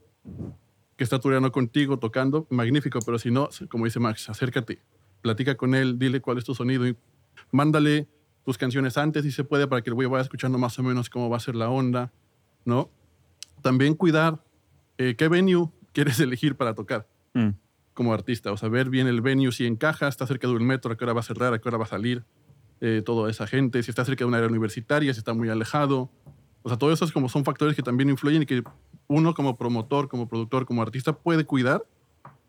[0.98, 4.82] que está tureando contigo tocando, magnífico, pero si no, como dice Max, acércate,
[5.22, 6.98] platica con él, dile cuál es tu sonido y
[7.52, 8.08] mándale
[8.44, 11.10] tus canciones antes si se puede para que el güey vaya escuchando más o menos
[11.10, 12.12] cómo va a ser la onda,
[12.66, 12.90] ¿no?
[13.62, 14.44] También cuidar
[14.98, 17.50] eh, qué venue quieres elegir para tocar Mm.
[17.94, 20.92] como artista, o sea, ver bien el venue, si encaja, está cerca de un metro,
[20.92, 22.24] a qué hora va a cerrar, a qué hora va a salir,
[22.82, 26.12] eh, toda esa gente, si está cerca de una área universitaria, si está muy alejado.
[26.62, 28.62] O sea, todo eso es como son factores que también influyen y que
[29.08, 31.84] uno como promotor, como productor, como artista puede cuidar,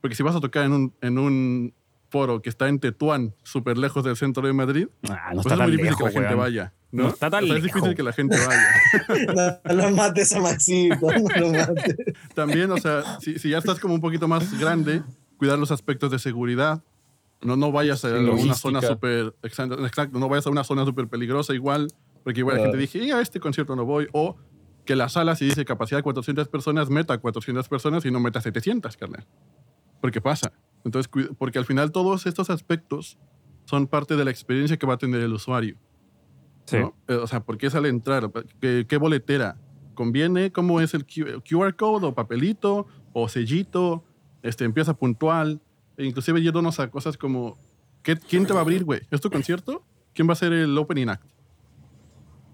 [0.02, 1.72] porque si vas a tocar en un, en un
[2.10, 5.54] foro que está en Tetuán, súper lejos del centro de Madrid, Ah, no pues está
[5.54, 6.38] es muy difícil lejos, que la gente weón.
[6.40, 6.72] vaya.
[6.90, 7.04] ¿No?
[7.04, 7.74] No está tan O sea, es lejos.
[7.80, 9.60] difícil que la gente vaya.
[9.64, 11.96] No, lo mates a Maxito, no lo mates.
[12.34, 15.02] También, o sea, si, si ya estás como un poquito más grande,
[15.36, 16.82] cuidar los aspectos de seguridad.
[17.40, 18.54] No, no vayas a una Logística.
[18.54, 19.34] zona súper.
[19.42, 21.88] Exacto, no vayas a una zona súper peligrosa igual,
[22.24, 22.72] porque igual la Claro.
[22.78, 24.08] gente dije, a este concierto no voy.
[24.12, 24.36] O
[24.84, 28.40] que la sala, si dice capacidad de 400 personas, meta 400 personas y no meta
[28.40, 29.24] 700, carnal.
[30.00, 30.52] Porque pasa.
[30.84, 33.18] Entonces, porque al final todos estos aspectos
[33.66, 35.76] son parte de la experiencia que va a tener el usuario.
[36.70, 36.78] Sí.
[36.78, 36.94] ¿no?
[37.08, 38.30] Eh, O sea, ¿por qué sale entrar?
[38.60, 39.56] ¿Qué, qué boletera?
[39.94, 40.52] ¿Conviene?
[40.52, 44.04] ¿Cómo es el QR code o papelito o sellito?
[44.42, 45.60] Este, empieza puntual.
[45.96, 47.58] E inclusive yéndonos a cosas como,
[48.02, 49.00] ¿qué- ¿quién te va a abrir, güey?
[49.10, 49.82] ¿Es tu concierto?
[50.14, 51.24] ¿Quién va a ser el opening act?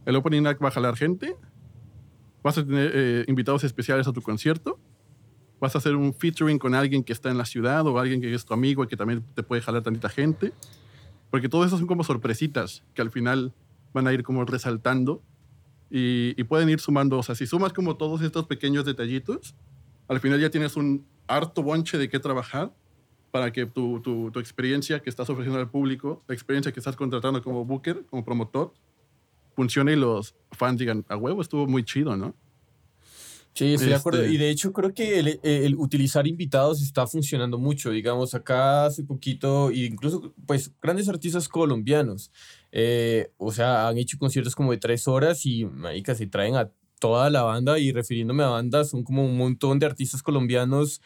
[0.06, 1.36] ¿El opening act va a jalar gente?
[2.42, 4.78] ¿Vas a tener eh, invitados especiales a tu concierto?
[5.60, 8.32] ¿Vas a hacer un featuring con alguien que está en la ciudad o alguien que
[8.34, 10.52] es tu amigo y que también te puede jalar tantita gente?
[11.30, 13.52] Porque todo eso son como sorpresitas que al final
[13.94, 15.22] van a ir como resaltando
[15.88, 17.18] y, pueden ir sumando.
[17.18, 19.54] O sea, si sumas como todos estos pequeños detallitos,
[20.08, 22.74] al final ya tienes un harto bonche de qué trabajar
[23.30, 26.96] para que tu, tu, tu experiencia que estás ofreciendo al público, la experiencia que estás
[26.96, 28.74] contratando como booker, como promotor,
[29.54, 32.34] funcione y los fans digan, a huevo, estuvo muy chido, ¿no?
[33.54, 34.22] Sí, estoy de acuerdo.
[34.22, 37.90] Este- Y de hecho creo que el, el utilizar invitados está funcionando mucho.
[37.90, 42.32] Digamos, acá hace poquito, e incluso pues grandes artistas colombianos,
[42.72, 46.70] eh, o sea, han hecho conciertos como de tres horas y, marica, se traen a
[46.98, 51.00] toda la banda y refiriéndome a bandas, son como un montón de artistas colombianos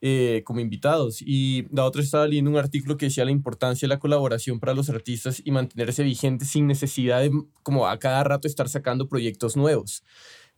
[0.00, 1.20] eh, como invitados.
[1.20, 4.74] Y la otra estaba leyendo un artículo que decía la importancia de la colaboración para
[4.74, 7.32] los artistas y mantenerse vigentes sin necesidad de
[7.64, 10.04] como a cada rato estar sacando proyectos nuevos.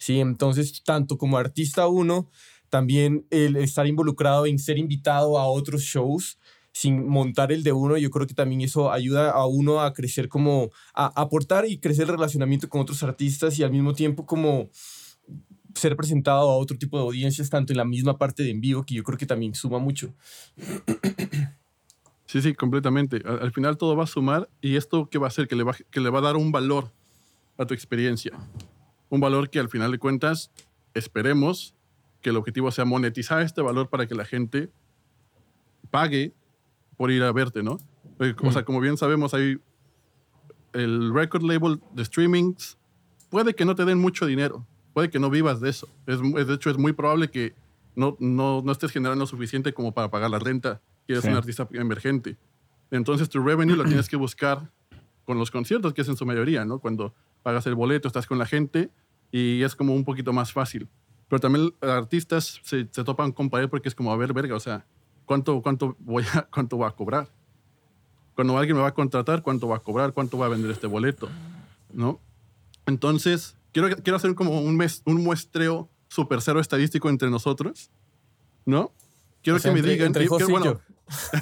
[0.00, 2.30] Sí, entonces, tanto como artista uno,
[2.70, 6.38] también el estar involucrado en ser invitado a otros shows
[6.72, 10.30] sin montar el de uno, yo creo que también eso ayuda a uno a crecer
[10.30, 14.70] como, a aportar y crecer el relacionamiento con otros artistas y al mismo tiempo como
[15.74, 18.84] ser presentado a otro tipo de audiencias, tanto en la misma parte de en vivo,
[18.84, 20.14] que yo creo que también suma mucho.
[22.24, 23.20] Sí, sí, completamente.
[23.26, 25.64] Al, al final todo va a sumar y esto qué va a hacer que le
[25.64, 26.90] va, que le va a dar un valor
[27.58, 28.32] a tu experiencia.
[29.10, 30.50] Un valor que al final de cuentas
[30.94, 31.74] esperemos
[32.22, 34.70] que el objetivo sea monetizar este valor para que la gente
[35.90, 36.32] pague
[36.96, 37.78] por ir a verte, ¿no?
[38.42, 39.58] O sea, como bien sabemos, hay
[40.72, 42.76] el record label de streamings
[43.30, 45.88] puede que no te den mucho dinero, puede que no vivas de eso.
[46.06, 47.54] Es, de hecho, es muy probable que
[47.96, 51.30] no, no, no estés generando suficiente como para pagar la renta y eres Sí.
[51.30, 52.36] un artista emergente.
[52.90, 54.70] Entonces tu revenue lo tienes que buscar
[55.24, 56.78] con los conciertos, que es en su mayoría, ¿no?
[56.80, 58.90] Cuando pagas el boleto, estás con la gente
[59.32, 60.88] y es como un poquito más fácil.
[61.28, 64.60] Pero también artistas se, se topan con pared porque es como, a ver, verga, o
[64.60, 64.84] sea,
[65.26, 67.28] ¿cuánto, cuánto, voy a, ¿cuánto va a cobrar?
[68.34, 70.12] Cuando alguien me va a contratar, ¿cuánto va a cobrar?
[70.12, 71.28] ¿Cuánto va a vender este boleto?
[71.92, 72.20] ¿No?
[72.86, 77.90] Entonces, quiero, quiero hacer como un, mes, un muestreo super cero estadístico entre nosotros,
[78.64, 78.92] ¿no?
[79.42, 80.06] Quiero O sea, que me entre- digan...
[80.08, 80.80] entre quiero- José y bueno,
[81.32, 81.40] yo.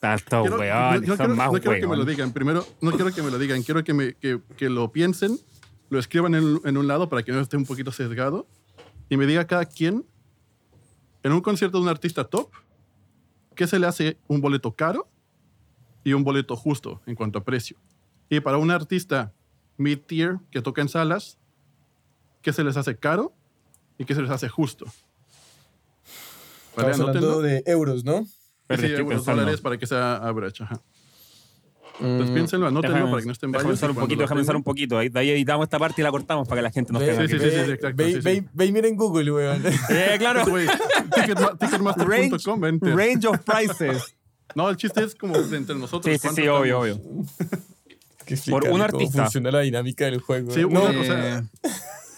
[0.00, 2.32] Tantos quiero- weones, no, no son quiero, más no quiero que me lo digan.
[2.32, 3.62] Primero, no quiero que me lo digan.
[3.62, 5.38] Quiero que, me, que, que lo piensen,
[5.90, 8.46] lo escriban en, en un lado para que no esté un poquito sesgado
[9.08, 10.04] y me diga cada quien
[11.22, 12.50] en un concierto de un artista top
[13.54, 15.08] qué se le hace un boleto caro
[16.02, 17.76] y un boleto justo en cuanto a precio.
[18.28, 19.32] Y para un artista
[19.76, 21.38] mid-tier que toca en salas,
[22.42, 23.32] qué se les hace caro
[23.98, 24.86] y qué se les hace justo.
[26.76, 28.26] Vale, Estamos hablando de euros, ¿no?
[28.66, 29.40] Pero Sí, estoy euros, pensando.
[29.42, 30.62] dólares para que sea average.
[30.64, 30.80] Ajá.
[32.00, 33.80] Entonces Mm, piénsenlo, anótenlo Déjame, para que no estén déjame varios.
[33.80, 34.98] pensar un poquito, déjame pensar un poquito.
[34.98, 37.06] Ahí, de ahí editamos esta parte y la cortamos para que la gente nos Ve,
[37.08, 38.20] tenga Sí, sí, sí, ve, sí, exacto, ve, sí, sí.
[38.22, 39.62] ve- ve y mira en Google, weón.
[39.90, 40.42] Eh, claro.
[41.60, 42.94] Ticketmaster.com, vente.
[42.94, 44.14] Range of prices.
[44.54, 46.04] No, el chiste es como de entre nosotros.
[46.12, 47.00] Sí, sí, ¿cuánto sí, obvio, estamos?
[47.08, 47.58] obvio.
[48.24, 49.22] Que Por un artista.
[49.22, 50.52] funciona la dinámica del juego.
[50.52, 50.68] Sí, ¿no?
[50.68, 51.44] uno, Eh, o sea,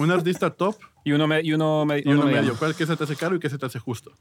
[0.01, 2.43] un artista top Y uno, me- y uno, me- y uno mediano.
[2.49, 2.59] medio.
[2.59, 4.13] ¿Cuál que se te hace caro y qué se te hace justo?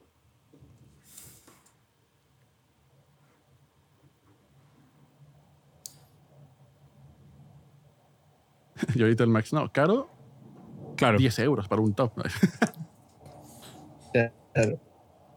[8.96, 10.10] Y ahorita el Max, no, caro,
[10.98, 11.18] Claro.
[11.18, 12.14] 10 euros para un top.
[14.54, 14.80] Claro.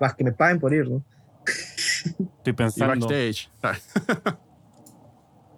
[0.01, 1.03] Más que me paguen por ir, ¿no?
[1.45, 3.09] Estoy Y pensando.
[3.09, 3.51] backstage.
[3.65, 3.75] Ah,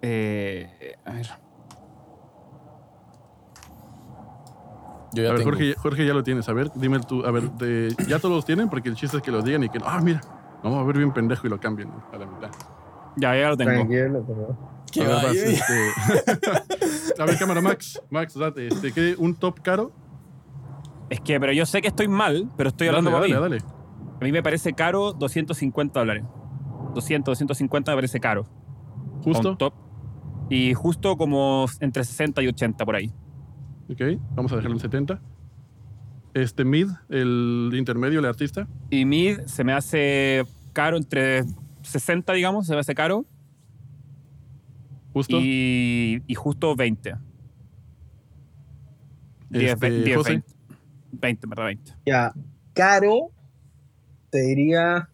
[0.01, 1.27] Eh, a ver.
[5.13, 5.51] Yo ya A ver, tengo.
[5.51, 6.49] Jorge, Jorge ya lo tienes.
[6.49, 7.23] A ver, dime tú.
[7.23, 9.69] A ver, de- ya todos los tienen porque el chiste es que lo digan y
[9.69, 10.21] que, ah, mira,
[10.63, 12.49] vamos a ver bien pendejo y lo cambien a la mitad.
[13.17, 13.71] Ya, ya lo tengo.
[13.71, 14.70] Tranquilo, pero...
[14.91, 15.91] ¿Qué a ver, este-
[17.21, 18.01] a ver, cámara, Max.
[18.09, 18.67] Max, date.
[18.67, 19.91] Este, ¿qué, ¿Un top caro?
[21.09, 23.59] Es que, pero yo sé que estoy mal, pero estoy Dale, hablando para dale, mí.
[23.59, 23.73] dale.
[24.19, 26.23] A mí me parece caro 250 dólares.
[26.93, 28.47] 200, 250 me parece caro.
[29.23, 29.51] Justo.
[29.51, 29.73] Un top.
[30.49, 33.11] Y justo como entre 60 y 80 por ahí.
[33.89, 34.01] Ok,
[34.35, 35.21] vamos a dejarlo en 70.
[36.33, 38.67] Este mid, el intermedio, el artista.
[38.89, 41.43] Y mid se me hace caro entre
[41.81, 43.25] 60, digamos, se me hace caro.
[45.13, 45.37] Justo.
[45.39, 47.15] Y, y justo 20.
[49.49, 50.29] 10, Este, 20, José.
[50.31, 50.47] 20,
[51.11, 51.65] 20, ¿verdad?
[51.65, 51.91] 20.
[52.05, 52.33] Ya,
[52.73, 53.31] caro,
[54.29, 55.09] te diría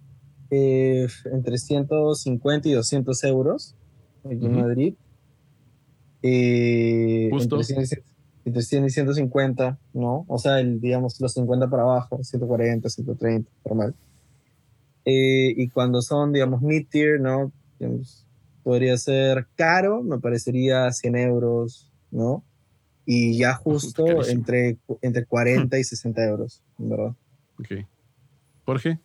[0.52, 3.76] eh, entre 150 y 200 euros
[4.24, 4.60] aquí en Ujú.
[4.62, 4.94] Madrid.
[6.22, 7.56] Eh, Justo.
[7.56, 8.04] Entre 100, y 100
[8.46, 10.26] entre 100 y 150, ¿no?
[10.28, 13.96] O sea, el, digamos, los 50 para abajo, 140, 130, normal.
[15.06, 17.52] Eh, y cuando son, digamos, mid-tier, ¿no?
[17.80, 18.27] Digamos,
[18.68, 22.44] podría ser caro, me parecería 100 euros, ¿no?
[23.06, 24.30] Y ya justo Carísimo.
[24.30, 27.16] entre, entre 40 y 60 euros, verdad.
[27.58, 27.88] Ok.
[28.66, 29.00] Jorge.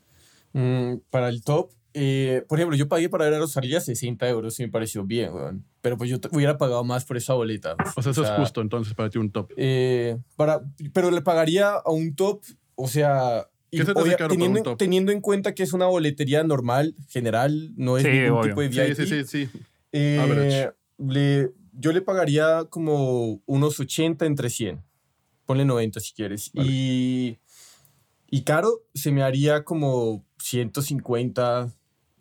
[0.52, 4.58] Mm, para el top, eh, por ejemplo, yo pagué para ver a Rosalía 60 euros
[4.58, 5.64] y me pareció bien, weón.
[5.80, 7.76] Pero pues yo hubiera pagado más por esa boleta.
[7.94, 9.52] O sea, eso sea, es justo entonces para ti un top.
[9.56, 10.60] Eh, para,
[10.92, 12.42] pero le pagaría a un top,
[12.74, 14.78] o sea, y ¿Qué se te hace obvia- para teniendo, un top?
[14.78, 18.50] teniendo en cuenta que es una boletería normal, general, no es Sí, ningún obvio.
[18.50, 18.94] tipo de Sí, VIP.
[18.96, 19.60] sí, sí, sí.
[19.92, 20.70] eh, Average.
[20.98, 24.80] le, yo le pagaría como unos 80 entre 100.
[25.46, 26.50] Ponle 90 si quieres.
[26.54, 26.68] Vale.
[26.70, 27.38] Y,
[28.30, 31.72] y caro se me haría como 150,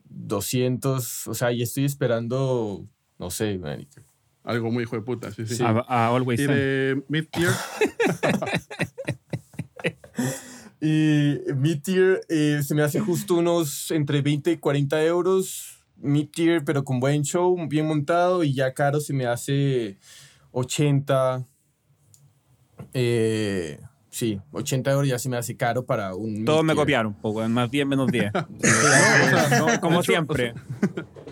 [0.06, 1.28] 200.
[1.28, 2.88] O sea, y estoy esperando,
[3.20, 4.02] no sé, marica.
[4.44, 5.58] Algo muy hijo de puta, sí, sí.
[5.58, 5.64] Sí.
[5.64, 7.52] A, a Always Y de mid-tier,
[10.82, 15.78] Y mid-tier eh, se me hace justo unos entre 20 y 40 euros.
[15.98, 18.44] Mid-tier, pero con buen show, bien montado.
[18.44, 20.00] Y ya caro se me hace
[20.52, 21.46] 80.
[22.94, 26.46] eh, sí, 80 euros ya se me hace caro para un.
[26.46, 28.32] Todos me copiaron un poco, más 10 menos 10.
[28.62, 30.54] sea, No, como hecho, siempre.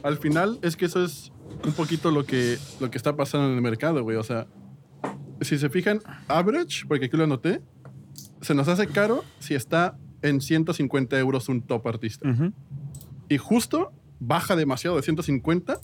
[0.03, 1.31] al final es que eso es
[1.65, 4.17] un poquito lo que, lo que está pasando en el mercado, güey.
[4.17, 4.45] O sea,
[5.41, 7.62] si se fijan, average, porque aquí lo anoté,
[8.41, 12.28] se nos hace caro si está en 150 euros un top artista.
[13.30, 15.80] Y justo baja demasiado de 150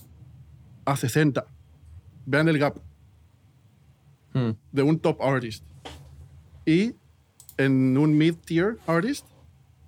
[0.85, 1.45] a 60.
[2.25, 2.77] Vean el gap
[4.35, 4.51] Hmm.
[4.73, 5.63] de un top artist.
[6.65, 6.93] Y
[7.57, 9.25] en un mid-tier artist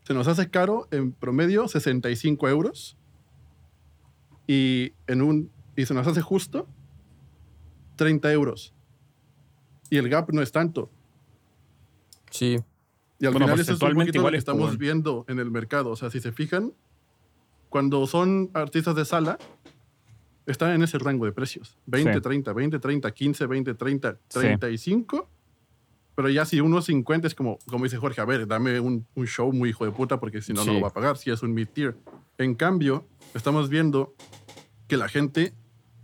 [0.03, 2.97] se nos hace caro en promedio 65 euros.
[4.47, 6.65] Y en un y se nos hace justo
[7.97, 8.73] 30 euros.
[9.89, 10.89] Y el gap no es tanto.
[12.29, 12.57] Sí.
[13.19, 14.77] Y al Bueno, final eso es un poquito lo igual que es, pues, estamos bueno.
[14.79, 15.89] viendo en el mercado.
[15.91, 16.73] O sea, si se fijan,
[17.69, 19.37] cuando son artistas de sala,
[20.45, 21.77] están en ese rango de precios.
[21.87, 22.21] 20, Sí.
[22.21, 24.39] 30, 20, 30, 15, 20, 30, Sí.
[24.39, 25.29] 35.
[26.15, 29.27] Pero ya si uno 50 es como, como dice Jorge, a ver, dame un, un
[29.27, 30.73] show muy hijo de puta porque si no, no Sí.
[30.77, 31.95] lo va a pagar, si es un mid-tier.
[32.39, 34.15] En cambio, estamos viendo
[34.87, 35.53] que la gente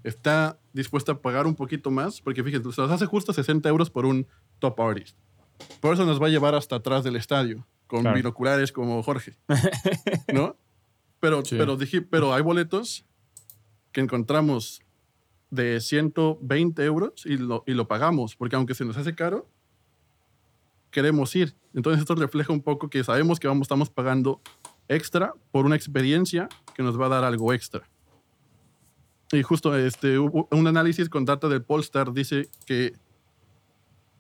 [0.03, 3.89] está dispuesta a pagar un poquito más, porque fíjense, se nos hace justo 60 euros
[3.89, 4.27] por un
[4.59, 5.17] top artist.
[5.81, 8.15] Por eso nos va a llevar hasta atrás del estadio, con Claro.
[8.15, 9.35] binoculares como Jorge.
[10.33, 10.55] ¿No?
[11.19, 11.55] Pero, Sí.
[11.57, 13.05] pero, dije, pero hay boletos
[13.91, 14.81] que encontramos
[15.51, 19.47] de 120 euros y lo, y lo pagamos, porque aunque se nos hace caro,
[20.91, 21.55] queremos ir.
[21.73, 24.41] Entonces esto refleja un poco que sabemos que vamos, estamos pagando
[24.87, 27.87] extra por una experiencia que nos va a dar algo extra.
[29.31, 32.93] Y justo este, un análisis con data del Polestar dice que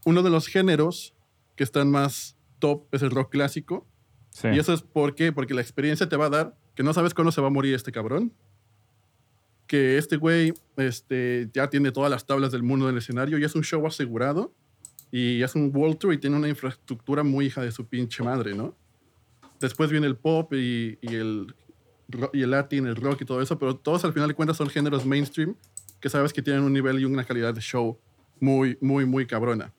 [0.05, 1.13] uno de los géneros
[1.55, 3.87] que están más top es el rock clásico.
[4.29, 4.47] Sí.
[4.49, 5.31] Y eso es por qué?
[5.31, 7.75] Porque la experiencia te va a dar que no sabes cuándo se va a morir
[7.75, 8.33] este cabrón.
[9.67, 13.43] Que este güey este, ya tiene todas las tablas del mundo en el escenario y
[13.43, 14.53] es un show asegurado.
[15.11, 18.55] Y es un World Tour y tiene una infraestructura muy hija de su pinche madre,
[18.55, 18.75] ¿no?
[19.59, 21.53] Después viene el pop y, y el,
[22.33, 24.69] y el latin, el rock y todo eso, pero todos al final de cuentas son
[24.69, 25.55] géneros mainstream
[25.99, 27.97] que sabes que tienen un nivel y una calidad de show
[28.39, 29.71] muy, muy, muy cabrona.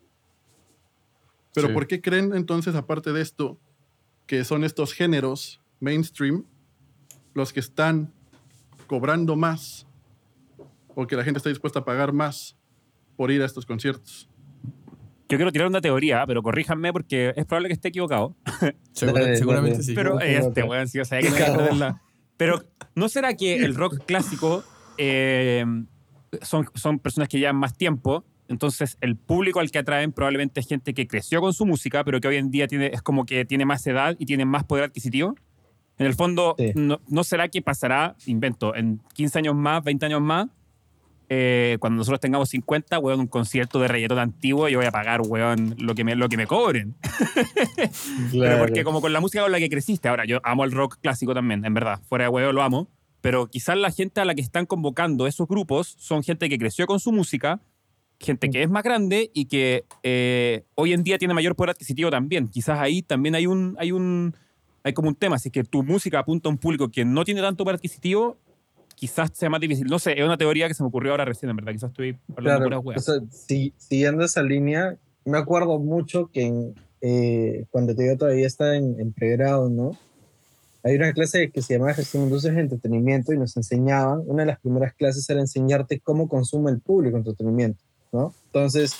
[1.54, 1.72] Pero Sí.
[1.74, 3.58] ¿por qué creen entonces, aparte de esto,
[4.26, 6.44] que son estos géneros mainstream
[7.32, 8.12] los que están
[8.86, 9.86] cobrando más
[10.94, 12.56] o que la gente está dispuesta a pagar más
[13.16, 14.28] por ir a estos conciertos?
[15.28, 18.36] Yo quiero tirar una teoría, pero corríjanme porque es probable que esté equivocado.
[18.92, 19.94] Seguramente sí.
[19.94, 21.28] Pero creo este, weón, sí, o sea, que.
[22.36, 22.64] Pero,
[22.96, 24.64] ¿no será que el rock clásico
[24.98, 25.64] eh,
[26.42, 28.24] son, son personas que llevan más tiempo?
[28.48, 32.20] Entonces, el público al que atraen probablemente es gente que creció con su música, pero
[32.20, 34.84] que hoy en día tiene, es como que tiene más edad y tiene más poder
[34.84, 35.34] adquisitivo.
[35.98, 36.72] En el fondo, Sí.
[36.74, 40.48] no, ¿no será que pasará, invento, en 15 años más, 20 años más,
[41.30, 45.22] eh, cuando nosotros tengamos 50, weón, un concierto de reggaetón antiguo, yo voy a pagar,
[45.22, 46.94] weón, lo que me, lo que me cobren?
[47.76, 47.90] Pero
[48.30, 48.58] Claro.
[48.58, 51.32] porque como con la música con la que creciste, ahora yo amo el rock clásico
[51.34, 52.88] también, en verdad, fuera de huevo lo amo,
[53.20, 56.86] pero quizás la gente a la que están convocando esos grupos son gente que creció
[56.86, 57.60] con su música,
[58.20, 62.10] gente que es más grande y que eh, hoy en día tiene mayor poder adquisitivo
[62.10, 62.48] también.
[62.48, 64.34] Quizás ahí también hay un, hay un,
[64.82, 67.24] hay como un tema, si es que tu música apunta a un público que no
[67.24, 68.36] tiene tanto poder adquisitivo,
[68.94, 69.86] quizás sea más difícil.
[69.86, 71.72] No sé, es una teoría que se me ocurrió ahora recién, en verdad.
[71.72, 76.42] Quizás estoy hablando Claro, de o sea, si- siguiendo esa línea, me acuerdo mucho que
[76.46, 79.98] en, eh, cuando yo todavía estaba en, en pregrado, ¿no?
[80.82, 84.42] Hay una clase que se llama Gestión de Industrias de Entretenimiento y nos enseñaban, una
[84.42, 87.82] de las primeras clases era enseñarte cómo consume el público entretenimiento,
[88.14, 88.32] ¿no?
[88.46, 88.94] Entonces,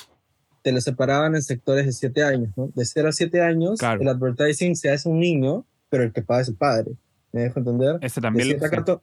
[0.63, 2.71] te lo separaban en sectores de siete años, ¿no?
[2.75, 4.01] De 0 a 7 años, Claro.
[4.03, 6.93] el advertising se hace un niño, pero el que paga es el padre.
[7.33, 7.99] ¿Me dejo entender?
[8.03, 8.49] Ese de también.
[8.49, 8.75] 7 a sí.
[8.75, 9.03] 14,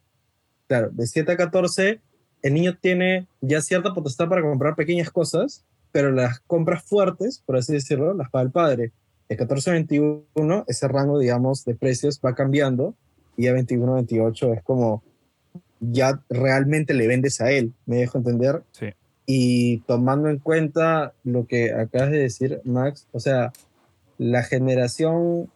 [0.68, 2.02] claro, de 7 a 14,
[2.42, 7.56] el niño tiene ya cierta potestad para comprar pequeñas cosas, pero las compras fuertes, por
[7.58, 8.92] así decirlo, las paga el padre.
[9.30, 12.96] De 14 a 21, ese rango, digamos, de precios va cambiando
[13.38, 15.04] y a 21 a 28 es como
[15.80, 18.64] ya realmente le vendes a él, me dejo entender.
[18.72, 18.88] Sí.
[19.34, 23.54] Y tomando en cuenta lo que acabas de decir, Max, o sea,
[24.18, 25.50] la generación,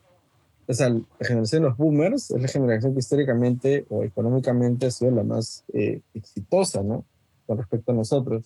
[0.65, 4.91] o sea, la generación de los boomers es la generación que históricamente o económicamente ha
[4.91, 7.03] sido la más eh, exitosa, ¿no?
[7.45, 8.45] Con respecto a nosotros.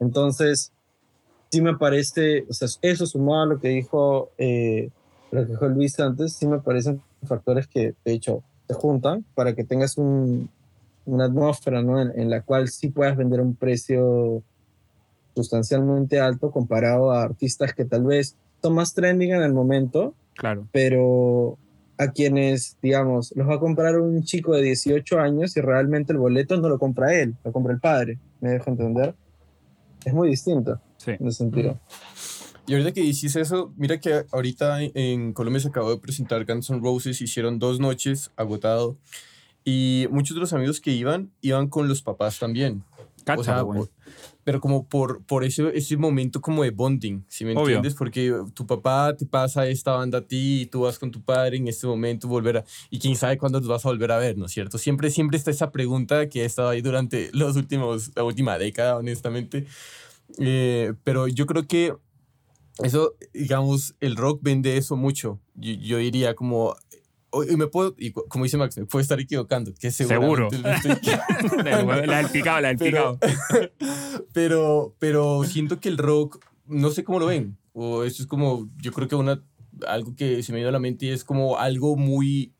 [0.00, 0.72] Entonces,
[1.52, 4.90] sí me parece, o sea, eso sumado a lo que dijo, eh,
[5.30, 9.54] lo que dijo Luis antes, sí me parecen factores que, de hecho, se juntan para
[9.54, 10.50] que tengas un,
[11.06, 12.00] una atmósfera, ¿no?
[12.00, 14.42] En, en la cual sí puedas vender a un precio
[15.34, 20.66] sustancialmente alto comparado a artistas que tal vez son más trending en el momento, Claro.
[20.72, 21.58] pero
[21.98, 26.18] a quienes, digamos, los va a comprar un chico de 18 años y realmente el
[26.18, 29.14] boleto no lo compra él, lo compra el padre, ¿me dejo entender?
[30.04, 31.12] Es muy distinto Sí.
[31.12, 31.78] en ese sentido.
[32.66, 36.70] Y ahorita que dices eso, mira que ahorita en Colombia se acabó de presentar Guns
[36.70, 38.96] N' Roses, hicieron dos noches, agotado.
[39.64, 42.84] Y muchos de los amigos que iban, iban con los papás también.
[43.24, 43.90] Cacha, O sea, por-
[44.44, 47.62] pero como por, por ese, ese momento como de bonding, ¿sí me Obvio.
[47.62, 47.94] entiendes?
[47.94, 51.56] Porque tu papá te pasa esta banda a ti y tú vas con tu padre
[51.56, 52.64] en este momento volver a...
[52.90, 54.76] Y quién sabe cuándo los vas a volver a ver, ¿no es cierto?
[54.76, 58.98] Siempre, siempre está esa pregunta que ha estado ahí durante los últimos, la última década,
[58.98, 59.64] honestamente.
[60.38, 61.94] Eh, pero yo creo que
[62.82, 65.40] eso, digamos, el rock vende eso mucho.
[65.54, 66.76] Yo, yo diría como...
[67.48, 70.48] Y me puedo, y como dice Max, me puedo estar equivocando, que Seguro.
[70.62, 70.78] la
[72.22, 73.18] del picado, la del picado.
[74.32, 77.58] pero, pero siento que el rock, no sé cómo lo ven.
[77.72, 79.42] O esto es como, yo creo que una,
[79.86, 82.54] algo que se me dio a la mente es como algo muy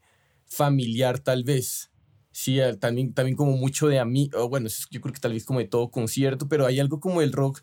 [0.47, 1.91] familiar tal vez.
[2.33, 5.45] Sí, también, también como mucho de a mí, o bueno, yo creo que tal vez
[5.45, 7.61] como de todo concierto, pero hay algo como el rock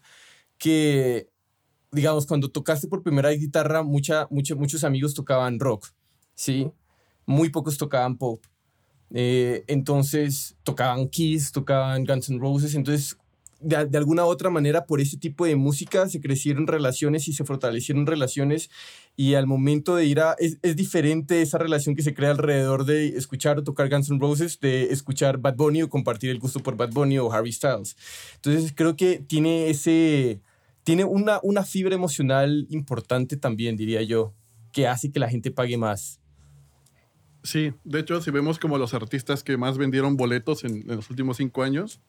[0.57, 1.29] que,
[1.91, 5.89] digamos, cuando tocaste por primera vez guitarra, mucha, mucha, muchos amigos tocaban rock,
[6.35, 6.71] ¿sí?
[7.25, 8.43] Muy pocos tocaban pop.
[9.13, 13.17] Eh, entonces tocaban Kiss, tocaban Guns N' Roses, entonces
[13.59, 17.43] de, de alguna otra manera por ese tipo de música se crecieron relaciones y se
[17.43, 18.69] fortalecieron relaciones
[19.15, 20.35] y al momento de ir a...
[20.39, 24.19] Es, es diferente esa relación que se crea alrededor de escuchar o tocar Guns N'
[24.19, 27.95] Roses de escuchar Bad Bunny o compartir el gusto por Bad Bunny o Harry Styles.
[28.35, 30.41] Entonces creo que tiene ese...
[30.83, 34.33] Tiene una, una fibra emocional importante también, diría yo,
[34.71, 36.20] que hace que la gente pague más.
[37.43, 41.09] Sí, de hecho, si vemos como los artistas que más vendieron boletos en, en los
[41.09, 41.99] últimos cinco años,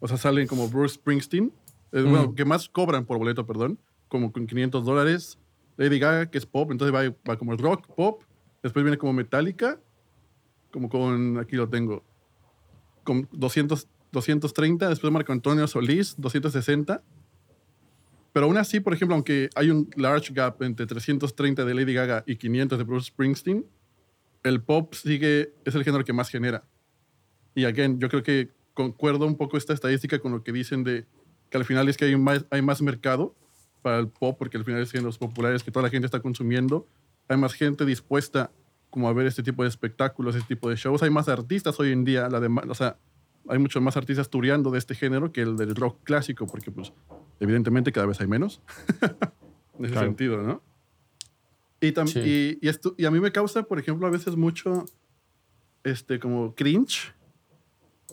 [0.00, 1.52] o sea, salen como Bruce Springsteen,
[1.92, 2.34] eh, bueno, Mm.
[2.34, 5.38] que más cobran por boleto, perdón, como con 500 dólares.
[5.76, 8.22] Lady Gaga, que es pop, entonces va, va como rock, pop.
[8.62, 9.80] Después viene como Metallica,
[10.72, 12.02] como con, aquí lo tengo,
[13.04, 14.88] con 200, 230.
[14.88, 17.02] Después Marco Antonio Solís, 260.
[18.32, 22.22] Pero aún así, por ejemplo, aunque hay un large gap entre 330 de Lady Gaga
[22.26, 23.64] y 500 de Bruce Springsteen,
[24.42, 26.64] el pop sigue, es el género que más genera.
[27.54, 31.06] Y again, yo creo que concuerdo un poco esta estadística con lo que dicen de
[31.50, 33.34] que al final es que hay más, hay más mercado
[33.82, 36.86] para el pop, porque al final es géneros populares que toda la gente está consumiendo.
[37.28, 38.50] Hay más gente dispuesta
[38.88, 41.02] como a ver este tipo de espectáculos, este tipo de shows.
[41.02, 42.98] Hay más artistas hoy en día, la dema- o sea,
[43.48, 46.92] hay muchos más artistas tureando de este género que el del rock clásico, porque pues
[47.40, 48.60] evidentemente cada vez hay menos.
[49.78, 50.06] en ese Claro.
[50.08, 50.62] sentido, ¿no?
[51.80, 52.20] Y, tam- Sí.
[52.20, 54.84] y, y esto, y a mí me causa, por ejemplo, a veces mucho,
[55.82, 57.14] este, como cringe,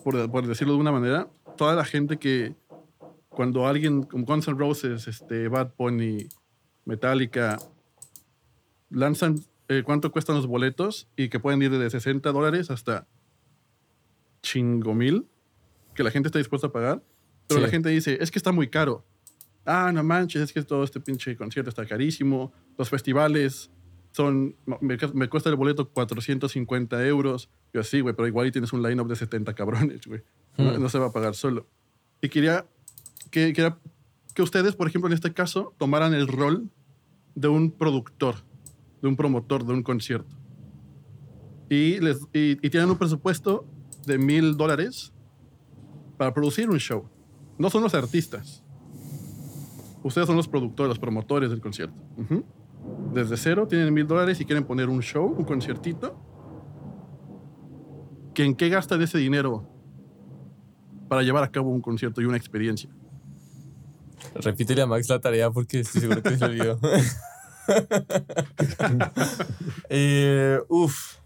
[0.02, 2.54] por, por decirlo de una manera, toda la gente que
[3.28, 6.28] cuando alguien como Guns N' Roses, este, Bad Bunny,
[6.86, 7.58] Metallica,
[8.90, 9.36] lanzan
[9.68, 13.06] eh, cuánto cuestan los boletos y que pueden ir desde 60 dólares hasta
[14.42, 15.26] chingo mil,
[15.94, 17.02] que la gente está dispuesta a pagar,
[17.46, 17.64] pero Sí.
[17.66, 19.04] la gente dice, es que está muy caro.
[19.70, 22.52] Ah, no manches, es que todo este pinche concierto está carísimo.
[22.78, 23.70] Los festivales
[24.12, 27.50] son, me, me cuesta el boleto 450 euros.
[27.74, 30.22] Yo así, güey, pero igual y tienes un line-up de 70 cabrones, güey.
[30.56, 30.80] No, Hmm.
[30.82, 31.66] no se va a pagar solo.
[32.22, 32.66] Y quería
[33.30, 33.78] que, quería
[34.34, 36.70] que ustedes, por ejemplo, en este caso, tomaran el rol
[37.34, 38.36] de un productor,
[39.02, 40.34] de un promotor de un concierto.
[41.70, 43.66] Y, les, y, y tienen un presupuesto
[44.06, 45.12] de mil dólares
[46.16, 47.08] para producir un show.
[47.58, 48.64] No son los artistas.
[50.02, 51.96] Ustedes son los productores, los promotores del concierto.
[52.16, 52.44] Ujú.
[53.12, 56.16] Desde cero tienen mil dólares y quieren poner un show, un conciertito.
[58.34, 59.68] ¿Que ¿En qué gastan ese dinero
[61.08, 62.88] para llevar a cabo un concierto y una experiencia?
[64.34, 66.78] Repítele a Max la tarea porque estoy seguro que se olvidó.
[69.88, 71.16] eh, uf.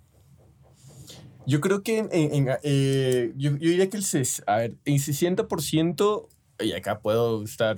[1.46, 4.76] Yo creo que en, en- en, eh, yo, yo diría que el ses- a ver,
[4.84, 6.28] en 60%,
[6.60, 7.76] y acá puedo estar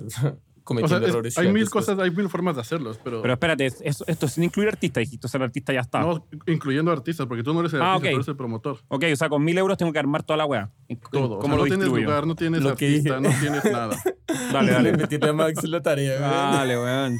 [0.65, 1.37] O cometiendo sea, es- errores.
[1.37, 4.67] hay mil cosas, hay mil formas de hacerlos, pero, Pero espérate, es- esto sin incluir
[4.69, 5.99] artistas, dijiste, o sea, el artista ya está.
[6.01, 8.11] no incluyendo artistas, porque tú no eres el Ah, artista, ok.
[8.13, 8.79] tú eres el promotor.
[8.87, 10.71] Ok, o sea, con mil euros tengo que armar toda la weá.
[11.11, 11.35] Todo.
[11.35, 12.05] O ¿Cómo sea, lo no tienes distribuyo?
[12.05, 13.21] lugar, no tienes Lo artista, dije.
[13.21, 13.95] no tienes nada.
[14.51, 14.91] Dale, dale.
[14.93, 16.19] Repetirle a Max la tarea.
[16.19, 17.17] Dale, weón.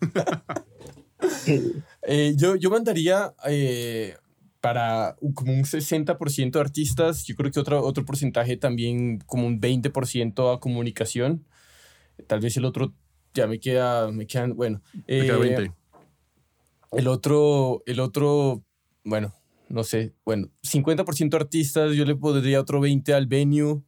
[2.08, 4.16] Eh, yo, yo mandaría eh,
[4.60, 9.60] para como un 60% de artistas, yo creo que otro, otro porcentaje también como un
[9.60, 11.44] 20% a comunicación.
[12.26, 12.94] Tal vez el otro
[13.34, 14.82] ya me queda, me quedan, bueno.
[15.06, 15.72] Queda eh, 20.
[16.92, 18.64] El otro, el otro,
[19.04, 19.34] bueno,
[19.68, 23.82] no sé, bueno, 50% artistas, yo le podría otro 20 al venue.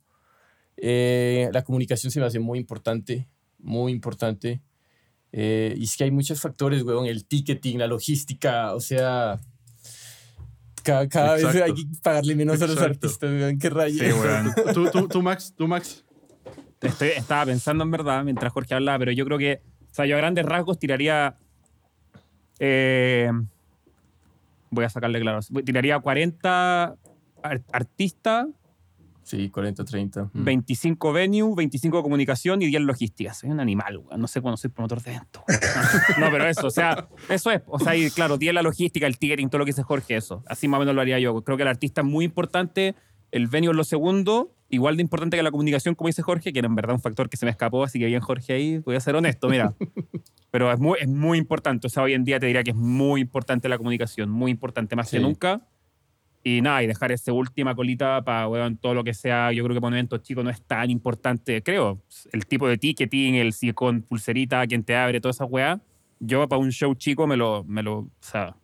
[0.77, 4.63] Eh, la comunicación se me hace muy importante, muy importante.
[5.33, 9.41] Eh, y es que hay muchos factores, weón, el ticketing, la logística, o sea,
[10.83, 11.65] cada, cada vez Exacto.
[11.65, 13.07] hay que pagarle menos a los Exacto.
[13.07, 13.99] artistas, weón, qué rayos.
[13.99, 14.53] Sí, weón.
[14.75, 16.05] Tú, tú, tú, Max, tú, Max.
[16.81, 19.61] Estoy- estaba pensando en verdad mientras Jorge hablaba, pero yo creo que,
[19.91, 21.37] o sea, yo a grandes rasgos tiraría.
[22.61, 23.31] eh,
[24.71, 25.41] voy a sacarle claro.
[25.65, 26.95] Tiraría 40
[27.43, 28.47] ar- artistas,
[29.23, 30.31] Sí, 40, 30.
[30.33, 30.43] mm.
[30.45, 33.35] 25 venue, 25 comunicación y 10 logística.
[33.35, 34.21] Soy un animal, weón.
[34.23, 35.43] No sé cuándo soy promotor de eventos.
[36.19, 37.61] No, pero eso, o sea, eso es.
[37.67, 40.43] O sea, y claro, 10 la logística, el ticketing, todo lo que dice Jorge, eso.
[40.47, 41.43] Así más o menos lo haría yo.
[41.43, 42.95] Creo que el artista es muy importante,
[43.31, 46.59] el venue es lo segundo, igual de importante que la comunicación, como dice Jorge, que
[46.59, 48.97] era en verdad un factor que se me escapó, así que bien Jorge ahí, voy
[48.97, 49.75] a ser honesto, mira.
[50.51, 52.77] Pero es muy, es muy importante, o sea, hoy en día te diría que es
[52.77, 55.23] muy importante la comunicación, muy importante, más que Sí.
[55.23, 55.63] nunca.
[56.45, 58.49] Y nada, y dejar esa última colita para
[58.81, 59.53] todo lo que sea.
[59.53, 62.01] Yo creo que para un evento chico no es tan importante, creo.
[62.33, 65.81] El tipo de ticketing, el si con pulserita, quien te abre, toda esa weá.
[66.21, 68.57] Yo para un show chico me lo, me lo, o sea,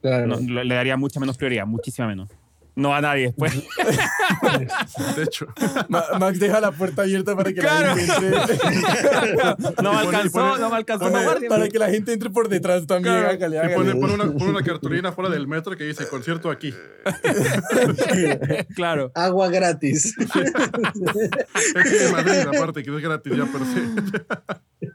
[0.00, 0.26] Claro.
[0.26, 2.30] no- le daría mucha menos prioridad, muchísima menos.
[2.76, 3.52] No a nadie después.
[5.16, 5.46] De hecho.
[5.88, 7.86] Ma- Max deja la puerta abierta para que Claro.
[7.88, 8.56] la gente entre,
[9.82, 11.04] no me Y alcanzó, pone- no me alcanzó.
[11.10, 11.48] pone- guardia.
[11.48, 13.14] para que la gente entre por detrás también.
[13.14, 13.74] Claro, hágale, y hágale.
[13.76, 16.74] pone, pone una, pone una cartulina fuera del metro que dice concierto aquí.
[18.74, 19.12] claro.
[19.14, 20.14] Agua gratis.
[20.18, 23.82] Es de Madrid, aparte, que es gratis ya por sí.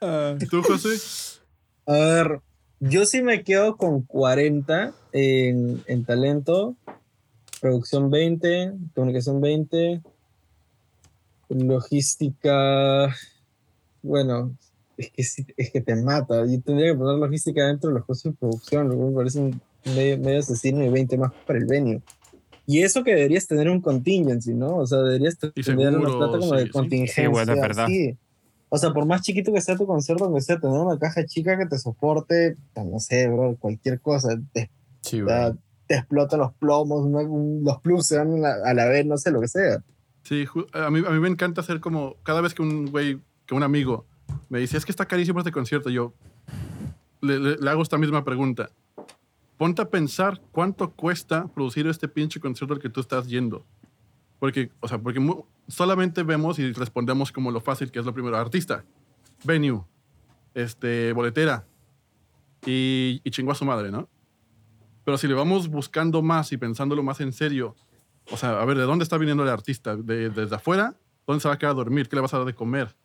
[0.02, 0.36] Ah.
[0.50, 0.90] ¿Tú, José?
[1.88, 2.40] A ver,
[2.80, 6.76] yo sí me quedo con 40 en, en talento,
[7.60, 10.02] producción 20, comunicación 20,
[11.50, 13.16] logística,
[14.02, 14.56] bueno,
[14.98, 16.46] es que, es que te mata.
[16.46, 19.40] Yo tendría que poner logística dentro de los costos de producción, lo que me parece
[19.40, 22.02] un medio, medio asesino y 20 más para el venue.
[22.66, 24.78] Y eso que deberías tener un contingency, ¿no?
[24.78, 27.24] O sea, deberías tener una seguro, plata como sí, de contingencia.
[27.24, 27.88] Sí, bueno, es verdad.
[27.88, 28.18] sí.
[28.72, 31.58] O sea, por más chiquito que sea tu concierto, aunque sea tener una caja chica
[31.58, 34.70] que te soporte, no sé, bro, cualquier cosa, te,
[35.02, 35.60] Sí, te- weón.
[35.90, 39.48] Te explotan los plomos, los plus se van a la, vez, no sé, lo que
[39.48, 39.84] sea.
[40.22, 42.16] Sí, a mí, a mí me encanta hacer como.
[42.22, 44.06] Cada vez que un güey, que un amigo
[44.50, 46.14] me dice, es que está carísimo este concierto, yo
[47.22, 48.70] le, hago esta misma pregunta.
[49.58, 53.66] Ponte a pensar cuánto cuesta producir este pinche concierto al que tú estás yendo.
[54.38, 55.20] Porque, o sea, porque
[55.68, 58.38] solamente vemos y respondemos como lo fácil que es lo primero.
[58.38, 58.86] Artista,
[59.44, 59.82] venue,
[60.54, 61.66] este, boletera
[62.64, 64.08] y, y chingó a su madre, ¿no?
[65.04, 67.76] Pero si le vamos buscando más y pensándolo más en serio,
[68.32, 69.96] o sea, a ver, ¿de dónde está viniendo el artista?
[69.96, 70.96] ¿De, ¿Desde afuera?
[71.26, 72.08] ¿Dónde se va a quedar a dormir?
[72.10, 72.96] ¿Qué le vas a dar de comer?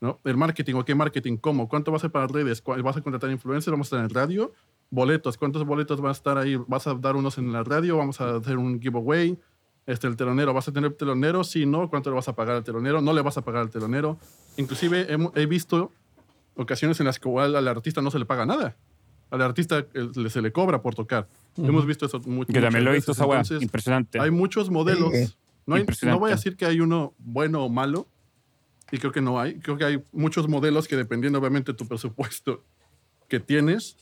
[0.00, 0.20] ¿No?
[0.24, 1.36] El marketing, ¿o qué marketing?
[1.36, 1.68] ¿Cómo?
[1.68, 2.60] ¿Cuánto va a para redes?
[2.60, 3.70] ¿Cuál- ¿Vas a contratar influencers?
[3.70, 4.52] ¿Vamos a estar en el radio?
[4.90, 5.38] ¿Boletos?
[5.38, 6.56] ¿Cuántos boletos van a estar ahí?
[6.66, 7.96] ¿Vas a dar unos en la radio?
[7.98, 9.38] ¿Vamos a hacer un giveaway?
[9.86, 11.44] Este, el telonero, ¿vas a tener telonero?
[11.44, 11.88] Sí, no.
[11.88, 13.00] ¿Cuánto le vas a pagar al telonero?
[13.00, 14.18] No le vas a pagar al telonero.
[14.56, 15.92] Inclusive hemo- he visto
[16.56, 18.76] ocasiones en las que igual al artista no se le paga nada.
[19.32, 21.26] Al artista le- se le cobra por tocar.
[21.56, 23.24] Hemos visto eso mu- Yo también lo he muchas visto.
[23.24, 24.20] Entonces, Impresionante.
[24.20, 25.10] hay muchos modelos.
[25.12, 25.34] Sí.
[25.66, 26.16] No, hay- Impresionante.
[26.16, 28.06] no voy a decir que hay uno bueno o malo,
[28.90, 29.58] y creo que no hay.
[29.60, 32.62] Creo que hay muchos modelos que dependiendo obviamente de tu presupuesto
[33.28, 33.96] que tienes,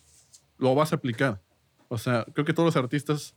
[0.58, 1.40] lo vas a aplicar.
[1.88, 3.34] O sea, creo que todos los artistas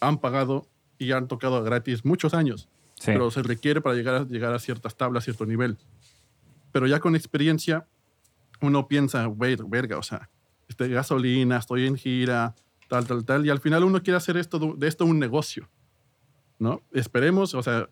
[0.00, 0.66] han pagado
[0.98, 3.06] y han tocado gratis muchos años, Sí.
[3.06, 5.78] pero se requiere para llegar a, llegar a ciertas tablas, cierto nivel.
[6.70, 7.86] Pero ya con experiencia,
[8.60, 10.30] uno piensa, "Ver- verga, o sea,
[10.68, 12.54] este, gasolina, estoy en gira,
[12.88, 15.68] tal, tal, tal, y al final uno quiere hacer esto, de- esto un negocio,
[16.58, 16.82] ¿no?
[16.92, 17.88] Esperemos, o sea,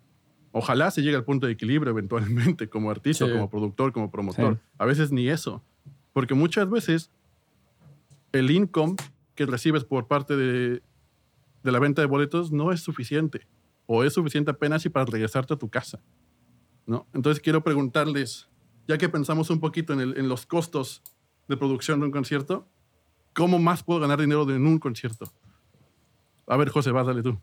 [0.53, 3.33] ojalá se llegue al punto de equilibrio eventualmente como artista, Sí.
[3.33, 4.55] como productor, como promotor.
[4.55, 4.61] Sí.
[4.79, 5.63] A veces ni eso,
[6.13, 7.11] porque muchas veces
[8.33, 8.97] el income
[9.35, 10.83] que recibes por parte de,
[11.63, 13.47] de la venta de boletos no es suficiente,
[13.87, 16.01] o es suficiente apenas y para regresarte a tu casa,
[16.87, 17.07] ¿no?
[17.15, 18.49] Entonces quiero preguntarles,
[18.89, 21.03] ya que pensamos un poquito en, el- en los costos
[21.53, 22.67] de producción de un concierto,
[23.35, 25.27] ¿cómo más puedo ganar dinero de- en un concierto?
[26.47, 27.39] A ver, José, vas, dale tú.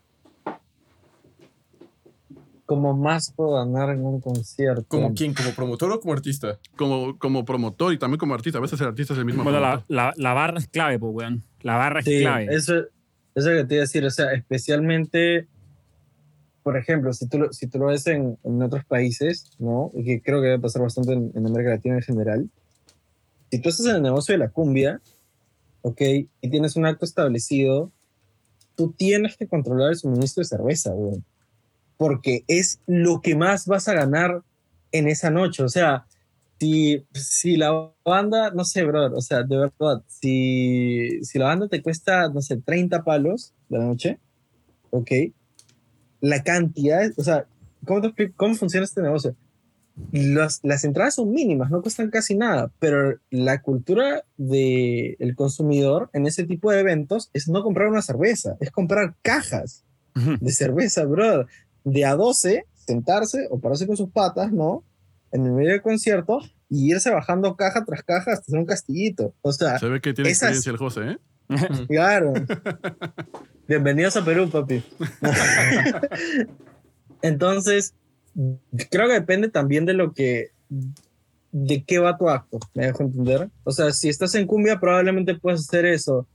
[2.65, 4.85] Como más puedo ganar en un concierto.
[4.87, 5.33] ¿Como quién?
[5.33, 6.59] ¿Como promotor o como artista?
[6.77, 8.59] Como, como promotor y también como artista.
[8.59, 11.11] A veces el artista es el mismo Bueno, la, la, la barra es clave, pues,
[11.13, 11.43] weón.
[11.61, 12.45] La barra es Sí, clave.
[12.53, 12.89] eso, eso
[13.35, 14.05] es lo que te iba a decir.
[14.05, 15.47] O sea, especialmente,
[16.61, 19.89] por ejemplo, si tú lo, si tú lo ves en, en otros países, ¿no?
[19.95, 22.49] Y que creo que debe pasar bastante en, en América Latina en general.
[23.51, 25.01] Si tú estás en el negocio de la cumbia,
[25.81, 26.01] ¿ok?
[26.41, 27.91] Y tienes un acto establecido,
[28.75, 31.23] tú tienes que controlar el suministro de cerveza, güey.
[31.97, 34.41] Porque es lo que más vas a ganar
[34.91, 35.63] en esa noche.
[35.63, 36.05] O sea,
[36.59, 41.67] si, si la banda, no sé, brother, o sea, de verdad, si, si la banda
[41.67, 44.19] te cuesta, no sé, 30 palos de la noche,
[44.91, 45.11] ok,
[46.21, 47.45] la cantidad, o sea,
[47.85, 48.31] ¿cómo, te?
[48.33, 49.35] ¿Cómo funciona este negocio?
[50.11, 56.25] Las, las entradas son mínimas, no cuestan casi nada, pero la cultura del consumidor en
[56.25, 59.83] ese tipo de eventos es no comprar una cerveza, es comprar cajas
[60.15, 61.45] de cerveza, brother.
[61.85, 64.83] De a 12, sentarse o pararse con sus patas, ¿no?
[65.31, 66.39] En el medio del concierto
[66.69, 69.33] y irse bajando caja tras caja hasta hacer un castillito.
[69.41, 71.17] O sea, Se ve que tiene esas- experiencia el José, ¿eh?
[71.87, 72.33] claro.
[73.67, 74.83] Bienvenidos a Perú, papi.
[77.21, 77.93] Entonces,
[78.89, 80.49] creo que depende también de lo que.
[81.51, 83.49] de qué va tu acto, ¿me dejo entender?
[83.63, 86.27] O sea, si estás en cumbia, probablemente puedes hacer eso.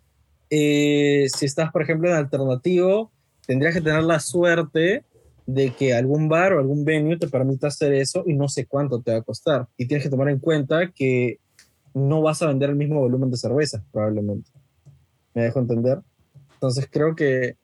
[0.50, 3.10] Eh, si estás, por ejemplo, en alternativo,
[3.46, 5.04] tendrías que tener la suerte
[5.46, 9.00] de que algún bar o algún venue te permita hacer eso y no sé cuánto
[9.00, 9.68] te va a costar.
[9.76, 11.38] Y tienes que tomar en cuenta que
[11.92, 14.50] no vas a vender el mismo volumen de cerveza, probablemente.
[15.34, 16.00] ¿Me dejo entender?
[16.54, 17.56] Entonces creo que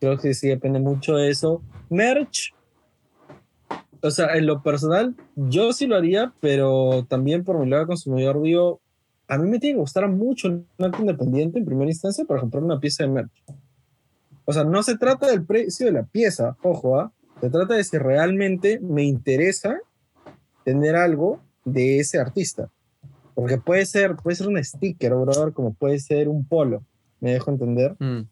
[0.00, 1.62] creo que sí depende mucho de eso.
[1.88, 2.54] Merch.
[4.00, 8.40] O sea, en lo personal, yo sí lo haría, pero también por mi lado consumidor
[8.42, 8.80] digo,
[9.26, 12.62] a mí me tiene que gustar mucho un acto independiente en primera instancia para comprar
[12.62, 13.44] una pieza de merch.
[14.44, 17.12] O sea, no se trata del precio de la pieza, ojo, ¿ah?
[17.40, 19.78] Se trata de si realmente me interesa
[20.64, 22.70] tener algo de ese artista.
[23.34, 26.82] Porque puede ser, puede ser un sticker, brother, como puede ser un polo.
[27.20, 27.94] ¿Me dejo entender?
[27.98, 28.22] Mm.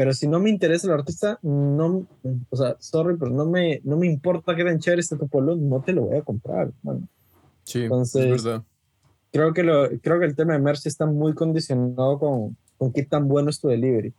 [0.00, 2.06] Pero si no me interesa el artista, no,
[2.48, 5.56] o sea, sorry, pero no me, no me importa que tan chévere este tu polo,
[5.56, 6.72] no te lo voy a comprar.
[6.82, 7.06] mano.
[7.64, 8.62] Sí, Entonces- es verdad.
[9.30, 13.02] Creo que, lo, creo que el tema de merch está muy condicionado con, con qué
[13.04, 14.14] tan bueno es tu delivery.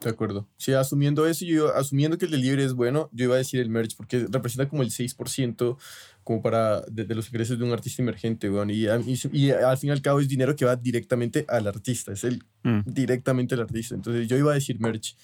[0.00, 0.46] De acuerdo.
[0.58, 3.70] Sí, asumiendo eso, yo asumiendo que el delivery es bueno, yo iba a decir el
[3.70, 5.78] merch porque representa como el 6%
[6.22, 8.68] como para de, de los ingresos de un artista emergente, weón.
[8.70, 12.12] Y, y, y al fin y al cabo es dinero que va directamente al artista,
[12.12, 12.80] es el Mm.
[12.84, 13.94] directamente al artista.
[13.94, 15.16] Entonces yo iba a decir merch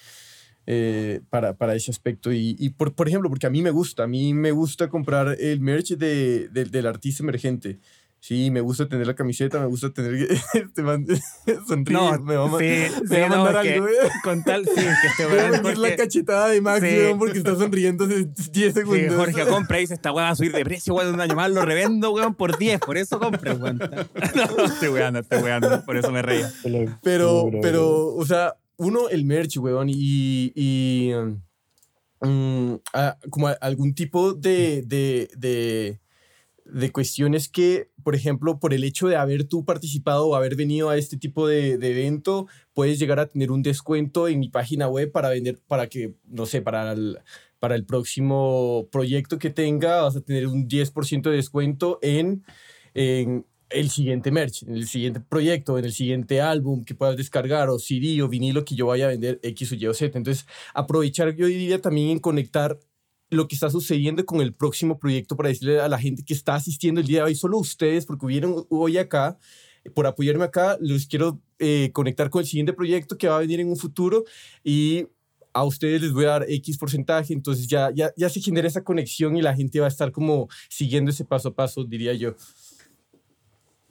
[0.66, 2.32] eh, para, para ese aspecto.
[2.32, 5.36] Y, y por, por ejemplo, porque a mí me gusta, a mí me gusta comprar
[5.40, 7.80] el merch de, de- del artista emergente.
[8.24, 10.14] Sí, me gusta tener la camiseta, me gusta tener...
[10.54, 11.04] Este man
[11.66, 13.92] sonríe, No, me va sí, me sí, va a no, mandar que algo, eh.
[14.22, 16.94] Con tal, sí, que este Voy a poner la Jorge- cachetada de Max, Sí.
[16.98, 19.16] weón, porque está sonriendo hace 10 Sí, segundos.
[19.16, 21.50] Jorge compra y dice, esta weá va a subir de precio, weón, un año más
[21.50, 23.78] lo revendo, weón, por 10, por eso compra, weón.
[23.78, 26.48] No, estoy weando, estoy weando, por eso me reía.
[27.02, 31.12] Pero, pero, o sea, uno, el merch, weón, y, y
[32.20, 35.98] um, a- como a- algún tipo de, de, de,
[36.72, 40.88] de cuestiones que, por ejemplo, por el hecho de haber tú participado o haber venido
[40.88, 45.12] a este tipo de, evento, puedes llegar a tener un descuento en mi página web
[45.12, 47.18] para vender, para que, no sé, para el,
[47.58, 52.42] para el próximo proyecto que tenga, vas a tener un 10% de descuento en,
[52.94, 57.68] en el siguiente merch, en el siguiente proyecto, en el siguiente álbum que puedas descargar,
[57.68, 60.16] o CD o vinilo que yo vaya a vender X o Y o Z.
[60.16, 62.78] Entonces, aprovechar, yo diría también en conectar
[63.32, 66.54] lo que está sucediendo con el próximo proyecto para decirle a la gente que está
[66.54, 69.38] asistiendo el día de hoy, solo ustedes, porque hubieron hoy acá,
[69.94, 73.58] por apoyarme acá, los quiero eh, conectar con el siguiente proyecto que va a venir
[73.60, 74.24] en un futuro
[74.62, 75.06] y
[75.54, 78.84] a ustedes les voy a dar X porcentaje, entonces ya, ya, ya se genera esa
[78.84, 82.34] conexión y la gente va a estar como siguiendo ese paso a paso, diría yo.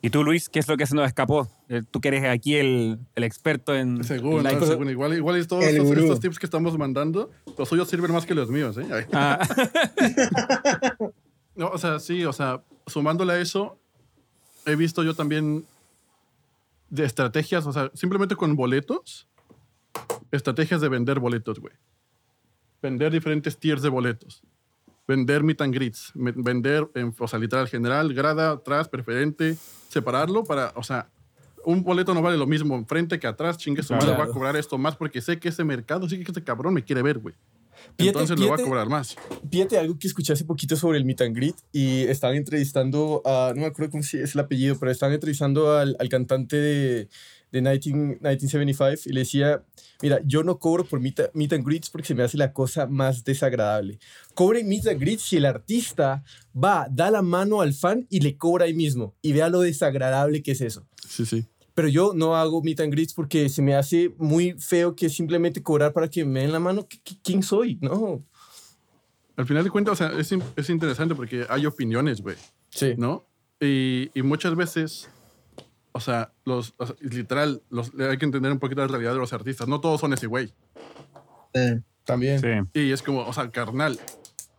[0.02, 1.48] ¿Y tú, Luis, qué es lo que se nos escapó?
[1.70, 4.04] Eh, Tú que eres aquí el, el experto en...
[4.04, 4.66] Según, en ¿no?
[4.66, 4.90] Según.
[4.90, 8.34] Igual, igual y todos estos, estos tips que estamos mandando, los suyos sirven más que
[8.34, 9.08] los míos, ¿eh?
[9.14, 9.40] Ah,
[11.56, 13.78] No, o sea, sí, o sea, sumándole a eso,
[14.66, 15.66] he visto yo también
[16.90, 19.28] de estrategias, o sea, simplemente con boletos,
[20.32, 21.74] estrategias de vender boletos, güey.
[22.82, 24.42] Vender diferentes tiers de boletos.
[25.08, 26.12] Vender meet and greets.
[26.16, 29.58] Vender, en, o sea, literal, general, grada, atrás, preferente,
[29.90, 31.10] separarlo para, o sea,
[31.66, 34.56] un boleto no vale lo mismo enfrente que atrás, chingue su madre, voy a cobrar
[34.56, 37.36] esto más porque sé que ese mercado, sí que ese cabrón me quiere ver, güey.
[37.98, 39.16] Entonces le voy a cobrar más.
[39.50, 43.54] Fíjate algo que escuché hace poquito sobre el meet and greet y estaban entrevistando a,
[43.56, 47.10] no me acuerdo cómo es el apellido, pero estaban entrevistando al, al cantante de,
[47.52, 49.64] de 19 1975 y le decía,
[50.02, 52.88] mira, yo no cobro por meet, meet and greets porque se me hace la cosa
[52.88, 54.00] más desagradable.
[54.34, 56.24] Cobren meet and greets si el artista
[56.56, 60.42] va, da la mano al fan y le cobra ahí mismo y vea lo desagradable
[60.42, 60.88] que es eso.
[61.08, 61.46] Sí, sí.
[61.74, 65.64] Pero yo no hago meet and greets porque se me hace muy feo que simplemente
[65.64, 66.82] cobrar para que me den la mano.
[66.88, 67.78] ¿Qui- qui- ¿Quién soy?
[67.82, 68.24] No.
[69.38, 72.36] Al final de cuentas, o sea, es, es interesante porque hay opiniones, güey,
[72.70, 72.94] Sí.
[72.98, 73.26] ¿no?
[73.60, 75.10] Y, y muchas veces,
[75.94, 79.20] o sea, los, o sea, literal, los, hay que entender un poquito la realidad de
[79.20, 79.68] los artistas.
[79.68, 80.54] No todos son ese güey.
[81.54, 82.40] Eh, También.
[82.40, 82.80] sí.
[82.80, 84.00] Y es como, o sea, carnal.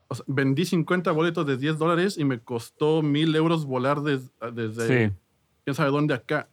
[0.09, 4.30] o sea, vendí 50 boletos de 10 dólares y me costó 1000 euros volar des-
[4.55, 5.14] desde Sí.
[5.64, 6.49] quién sabe dónde acá.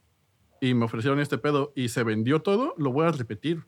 [0.62, 3.64] Y me ofrecieron este pedo y se vendió todo, lo voy a repetir.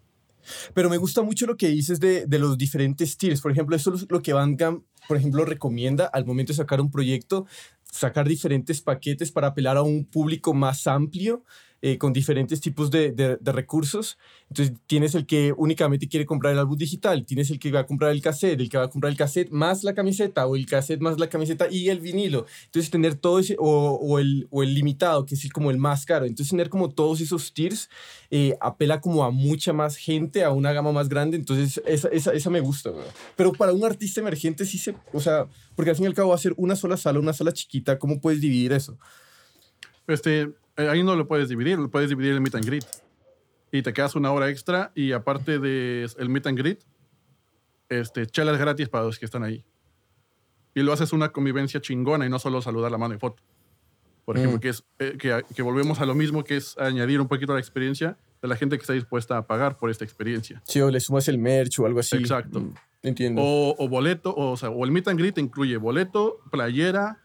[0.73, 3.41] Pero me gusta mucho lo que dices de, de los diferentes tiers.
[3.41, 6.89] Por ejemplo, eso es lo que Bandcamp, por ejemplo, recomienda al momento de sacar un
[6.89, 7.45] proyecto,
[7.91, 11.43] sacar diferentes paquetes para apelar a un público más amplio.
[11.81, 14.17] Eh, con diferentes tipos de, de- de recursos.
[14.49, 17.85] Entonces tienes el que únicamente quiere comprar el álbum digital, tienes el que va a
[17.85, 20.65] comprar el cassette, el que va a comprar el cassette más la camiseta, o el
[20.65, 22.45] cassette más la camiseta y el vinilo.
[22.65, 26.05] Entonces tener todo ese, o, o el, o el limitado, que es como el más
[26.05, 26.25] caro.
[26.25, 27.89] Entonces tener como todos esos tiers
[28.29, 31.37] eh, apela como a mucha más gente, a una gama más grande.
[31.37, 32.91] Entonces esa, esa, esa me gusta.
[33.35, 36.29] Pero para un artista emergente sí se, o sea, porque al fin y al cabo
[36.29, 38.97] va a ser una sola sala, una sala chiquita, ¿cómo puedes dividir eso?
[40.11, 40.41] Este,
[40.77, 42.85] eh, ahí no lo puedes dividir, lo puedes dividir el meet and greet.
[43.71, 46.79] Y te quedas una hora extra y aparte del el meet and greet,
[47.89, 49.63] este, chelas gratis para los que están ahí.
[50.73, 53.43] Y lo haces una convivencia chingona y no solo saludar la mano y foto.
[54.25, 54.61] Por ejemplo, Mm.
[54.61, 57.59] que, es, eh, que, que volvemos a lo mismo, que es añadir un poquito la
[57.59, 60.61] experiencia de la gente que está dispuesta a pagar por esta experiencia.
[60.67, 62.17] Si o le sumas el merch o algo así.
[62.17, 62.59] Exacto.
[62.61, 63.41] Mm, Entiendo.
[63.43, 67.19] O, o boleto, o, o sea, o el meet and greet incluye boleto, playera,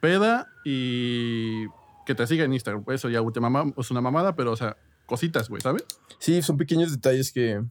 [0.00, 1.64] peda y
[2.06, 2.84] que te siga en Instagram.
[2.88, 4.76] Eso ya te mama- es una mamada, pero, o sea,
[5.06, 5.84] cositas, güey, ¿sabes?
[6.18, 7.62] Sí, son pequeños detalles que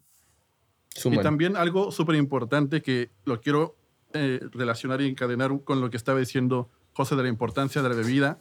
[0.90, 1.20] suman.
[1.20, 3.76] Y también algo súper importante que lo quiero
[4.14, 7.96] eh, relacionar y encadenar con lo que estaba diciendo José de la importancia de la
[7.96, 8.38] bebida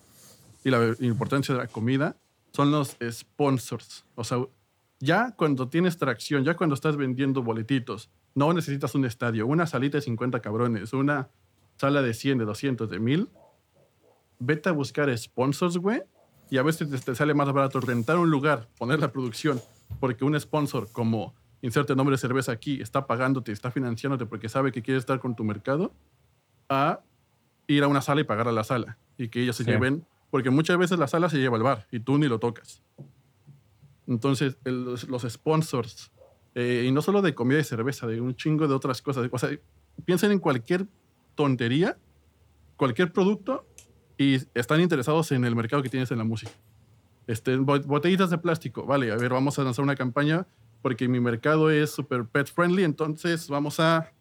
[0.64, 2.16] y la be- importancia de la comida,
[2.52, 4.04] son los sponsors.
[4.16, 4.38] O sea,
[4.98, 9.98] ya cuando tienes tracción, ya cuando estás vendiendo boletitos, no necesitas un estadio, una salita
[9.98, 11.28] de 50 cabrones, una
[11.78, 13.28] sala de 100, de 200, de 1000.
[14.40, 16.02] Vete a buscar sponsors, güey,
[16.50, 19.60] y a veces te, te sale más barato rentar un lugar, poner la producción,
[20.00, 24.72] porque un sponsor como inserte nombre de cerveza aquí está pagándote, está financiándote porque sabe
[24.72, 25.92] que quiere estar con tu mercado,
[26.70, 27.00] a
[27.66, 29.70] ir a una sala y pagar a la sala y que ellos se Sí.
[29.70, 32.82] lleven, porque muchas veces la sala se lleva al bar y tú ni lo tocas.
[34.06, 36.10] Entonces, el- los sponsors,
[36.54, 39.38] eh, y no solo de comida y cerveza, de un chingo de otras cosas, o
[39.38, 39.50] sea,
[40.04, 40.86] piensen en cualquier
[41.34, 41.96] tontería,
[42.76, 43.66] cualquier producto
[44.20, 46.52] y están interesados en el mercado que tienes en la música.
[47.26, 50.46] Este, bo- botellitas de plástico, vale, a ver, vamos a lanzar una campaña
[50.82, 54.12] porque mi mercado es super pet friendly, entonces vamos a,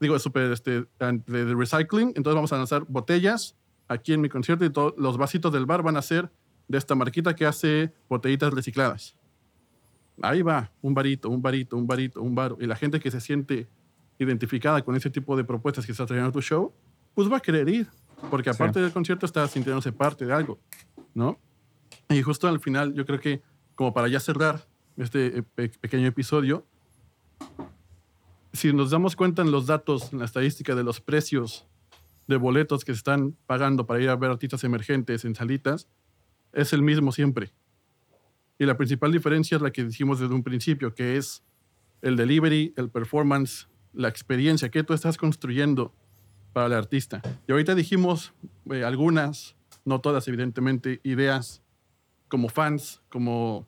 [0.00, 3.54] digo, súper este, de, recycling, entonces vamos a lanzar botellas
[3.86, 6.30] aquí en mi concierto y todos los vasitos del bar van a ser
[6.66, 9.14] de esta marquita que hace botellitas recicladas.
[10.22, 12.56] Ahí va, un varito, un varito, un varito, un varo.
[12.60, 13.68] Y la gente que se siente
[14.18, 16.72] identificada con ese tipo de propuestas que está trayendo tu show,
[17.14, 17.88] pues va a querer ir.
[18.30, 20.58] Porque aparte del concierto está sintiéndose parte de algo,
[21.14, 21.38] ¿no?
[22.08, 23.42] Y justo al final, yo creo que
[23.74, 24.66] como para ya cerrar
[24.96, 26.66] este eh, pe- pequeño episodio,
[28.52, 31.66] si nos damos cuenta en los datos, en la estadística de los precios
[32.26, 35.88] de boletos que se están pagando para ir a ver artistas emergentes en salitas,
[36.52, 37.52] es el mismo siempre.
[38.58, 41.44] Y la principal diferencia es la que dijimos desde un principio, que es
[42.02, 45.94] el delivery, el performance, la experiencia que tú estás construyendo
[46.52, 47.20] para el artista.
[47.46, 48.32] Y ahorita dijimos
[48.70, 51.62] eh, algunas, no todas evidentemente, ideas
[52.28, 53.66] como fans, como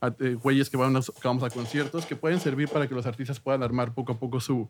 [0.00, 3.06] a- eh, güeyes que, van que vamos a conciertos, que pueden servir para que los
[3.06, 4.68] artistas puedan armar poco a poco su,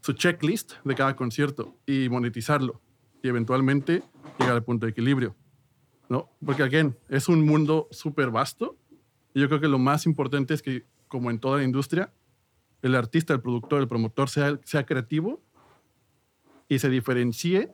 [0.00, 2.80] su checklist de cada concierto y monetizarlo
[3.22, 4.02] y eventualmente
[4.38, 5.34] llegar al punto de equilibrio.
[6.08, 6.28] ¿no?
[6.44, 8.76] Porque, again, es un mundo súper vasto.
[9.34, 12.12] Y yo creo que lo más importante es que, como en toda la industria,
[12.82, 15.40] el artista, el productor, el promotor sea, sea creativo
[16.70, 17.68] y se diferencie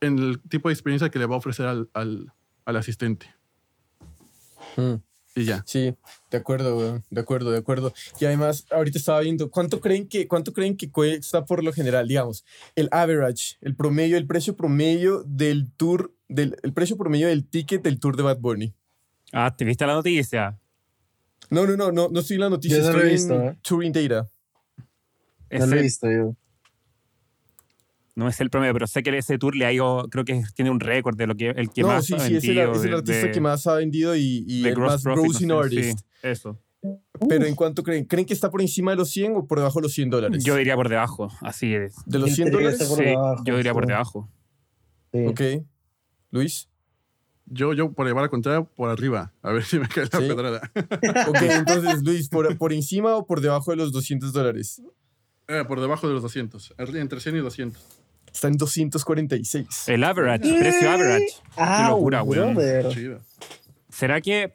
[0.00, 2.32] en el tipo de experiencia que le va a ofrecer al, al,
[2.66, 3.26] al asistente.
[4.76, 4.96] Mm.
[5.34, 5.62] Y ya.
[5.66, 5.94] Sí,
[6.30, 7.04] de acuerdo, weón.
[7.08, 7.94] De acuerdo, de acuerdo.
[8.20, 12.06] Y además, ahorita estaba viendo, ¿cuánto creen que, cuánto creen que cuesta por lo general?
[12.06, 17.46] Digamos, el average, el promedio, el precio promedio del tour, del, el precio promedio del
[17.46, 18.74] ticket del tour de Bad Bunny.
[19.32, 20.58] Ah, ¿te viste la noticia?
[21.48, 23.34] No, no, no, no, no estoy en la noticia, Yo no lo estoy he visto,
[23.34, 23.58] en ¿eh?
[23.62, 24.28] Touring Data.
[25.50, 26.36] No lo he visto yo.
[28.20, 30.70] No es el promedio, pero sé que ese tour le ha ido, creo que tiene
[30.70, 32.72] un récord de lo que el que no, más sí, ha sí, es el, vendido
[32.74, 35.64] es el artista de- que más ha vendido y, el más profit, grossing no sé,
[35.64, 35.98] artist.
[35.98, 36.58] sí, eso.
[37.28, 38.04] Pero ¿en cuánto creen?
[38.04, 40.44] ¿Creen que está por encima de los 100 o por debajo de los 100 dólares?
[40.44, 41.94] Yo diría por debajo, así es.
[42.06, 42.96] ¿De los 100 Yo diría que dólares?
[42.96, 44.28] Sí, debajo, yo diría por debajo.
[45.12, 45.26] Sí.
[45.26, 45.40] Ok.
[46.30, 46.68] Luis.
[47.52, 49.32] Yo, yo por llevar a contraria, por arriba.
[49.42, 50.28] A ver si me cae la Sí.
[50.28, 50.70] pedrada.
[51.28, 54.80] Ok, entonces, Luis, ¿por, ¿por encima o por debajo de los 200 dólares?
[55.48, 56.74] Eh, por debajo de los 200.
[56.78, 57.99] Entre 100 y 200.
[58.32, 59.88] Está en 246.
[59.88, 61.26] El average, precio average.
[61.56, 62.56] Ah, locura, weón.
[63.88, 64.52] ¿Será que...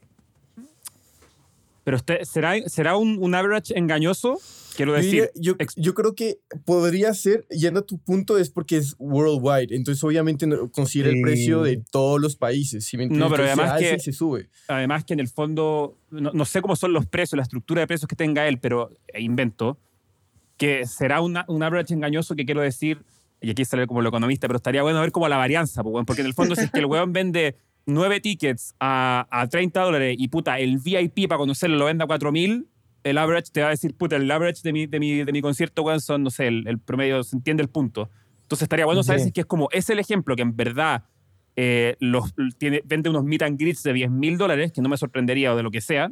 [1.84, 4.40] Pero usted, ¿será, ¿será un, un average engañoso?
[4.76, 8.40] Quiero Yo, decir, diría- yo, ex- yo creo que podría ser, yendo a tu punto,
[8.40, 9.68] es porque es worldwide.
[9.76, 11.22] Entonces, obviamente, no- considera el Sí.
[11.22, 12.86] precio de todos los países.
[12.86, 13.30] ¿sí me entiendes?
[13.30, 14.50] No, pero Entonces, además que- se sube.
[14.68, 17.88] además que en el fondo, no, no sé cómo son los precios, la estructura de
[17.88, 19.78] precios que tenga él, pero invento,
[20.58, 23.04] que será una- un average engañoso que quiero decir,
[23.42, 26.22] y aquí sale como lo economista, pero estaría bueno ver como la varianza, pues, porque
[26.22, 27.56] en el fondo si es que el weón vende
[27.86, 32.08] nueve tickets a, a 30 dólares y puta, el VIP para conocerlo lo vende a
[32.08, 32.68] 4 mil,
[33.04, 35.42] el average te va a decir, puta, el average de mi, de mi, de mi
[35.42, 38.10] concierto, weón, son, no sé, el, el promedio, se entiende el punto.
[38.42, 39.24] Entonces estaría bueno saber Sí.
[39.26, 41.04] si es que es como, es el ejemplo que en verdad
[41.56, 44.98] eh, los, tiene, vende unos meet and greets de 10 mil dólares, que no me
[44.98, 46.12] sorprendería o de lo que sea,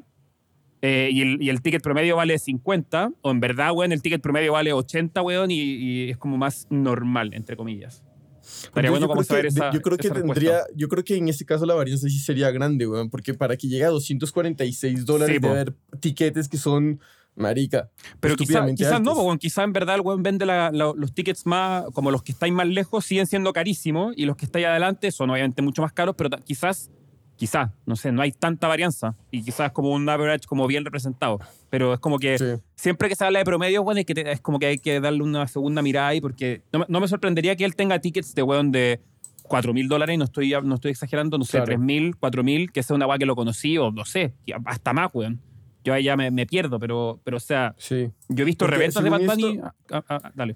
[0.86, 4.22] eh, y, el, y el ticket promedio vale 50, o en verdad, weón, el ticket
[4.22, 8.04] promedio vale 80, weón, y, y es como más normal, entre comillas.
[8.44, 10.40] Estaría bueno como saber que- esa Yo creo que esa respuesta.
[10.42, 13.56] tendría, yo creo que en este caso la varianza sí sería grande, weón, porque para
[13.56, 17.00] que llegue a 246 dólares Sí, de haber tiquetes que son
[17.36, 17.90] marica.
[18.20, 21.46] Pero quizás quizá no, weón, quizás en verdad el weón vende la- la- los tickets
[21.46, 25.10] más, como los que estáis más lejos, siguen siendo carísimos, y los que estáis adelante
[25.12, 26.92] son obviamente mucho más caros, pero quizás,
[27.36, 31.40] quizás, no sé, no hay tanta varianza, y quizás como un average como bien representado.
[31.70, 32.46] Pero es como que Sí.
[32.76, 35.00] siempre que se habla de promedio, weón, es, que te- es como que hay que
[35.00, 38.34] darle una segunda mirada ahí, porque no, me- no me sorprendería que él tenga tickets
[38.36, 39.02] de weón de
[39.44, 41.66] 4 mil dólares, y no estoy, no estoy exagerando, no sé, Claro.
[41.66, 44.34] 3 mil, 4 mil, que sea una weá que lo conocí, o no sé,
[44.66, 45.42] hasta más, weón.
[45.84, 48.10] Yo ahí ya me, me pierdo, pero, pero o sea, Sí.
[48.30, 49.56] yo he visto Porque reventas de Bad Bunny.
[49.56, 50.56] esto- ah, ah, ah, dale.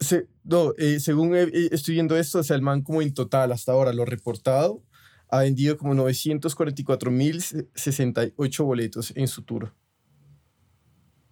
[0.00, 3.52] Se- no, eh, según eh, estoy viendo esto, o sea, el man como en total
[3.52, 4.82] hasta ahora, lo reportado,
[5.28, 9.74] ha vendido como 944.068 boletos en su tour.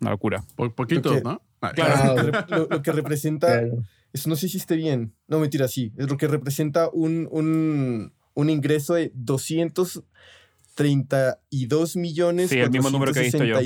[0.00, 0.44] Una locura.
[0.56, 1.22] Por poquito, Ok.
[1.24, 1.40] ¿no?
[1.60, 3.82] Ah, Claro, lo, que lo- que representa, Claro.
[4.12, 8.12] eso no sé si esté bien, no mentira, sí, es lo que representa un, un,
[8.34, 13.58] un ingreso de 232 millones Sí, el mismo número que he visto yo.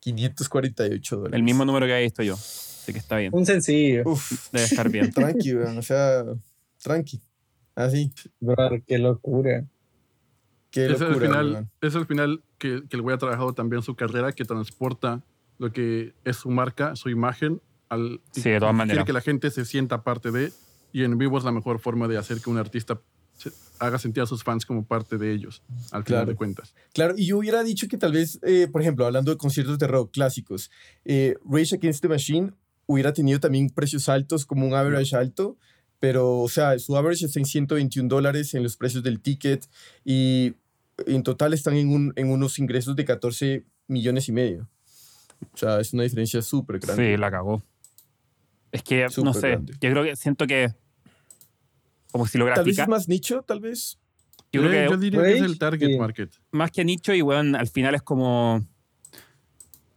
[0.00, 1.34] 548 dólares.
[1.36, 2.34] El mismo número que había visto yo.
[2.34, 3.30] Así que está bien.
[3.34, 4.02] Un sencillo.
[4.04, 5.10] Uf, Debe estar bien.
[5.10, 6.22] tranqui, o sea,
[6.82, 7.22] tranqui.
[7.74, 9.64] Así, Brother, qué locura.
[10.70, 13.82] qué Ese es el final, es el final que, que el güey ha trabajado también
[13.82, 15.22] su carrera, que transporta
[15.58, 19.04] lo que es su marca, su imagen, al, Sí, de todas maneras.
[19.04, 20.52] que la gente se sienta parte de,
[20.92, 23.00] y en vivo es la mejor forma de hacer que un artista
[23.34, 25.62] se- haga sentir a sus fans como parte de ellos,
[25.92, 26.26] al final Claro.
[26.26, 26.74] de cuentas.
[26.92, 29.86] Claro, y yo hubiera dicho que tal vez, eh, por ejemplo, hablando de conciertos de
[29.88, 30.70] rock clásicos,
[31.04, 32.52] eh, Rage Against the Machine
[32.86, 35.56] hubiera tenido también precios altos, como un average alto,
[36.04, 39.66] pero, o sea, su average está en 121 dólares en los precios del ticket
[40.04, 40.52] y
[41.06, 44.68] en total están en, un- en unos ingresos de 14 millones y medio.
[45.54, 47.12] O sea, es una diferencia súper grande.
[47.14, 47.62] Sí, la cagó.
[48.70, 49.72] Es que, no Súper sé, grande.
[49.80, 50.74] yo creo que siento que.
[52.12, 52.82] Como si lo Tal vez grafica.
[52.82, 53.98] es más nicho, tal vez.
[54.52, 55.98] Yo creo que yo diría que es el target sí.
[55.98, 56.30] market.
[56.50, 58.62] más que nicho y bueno, al final es como.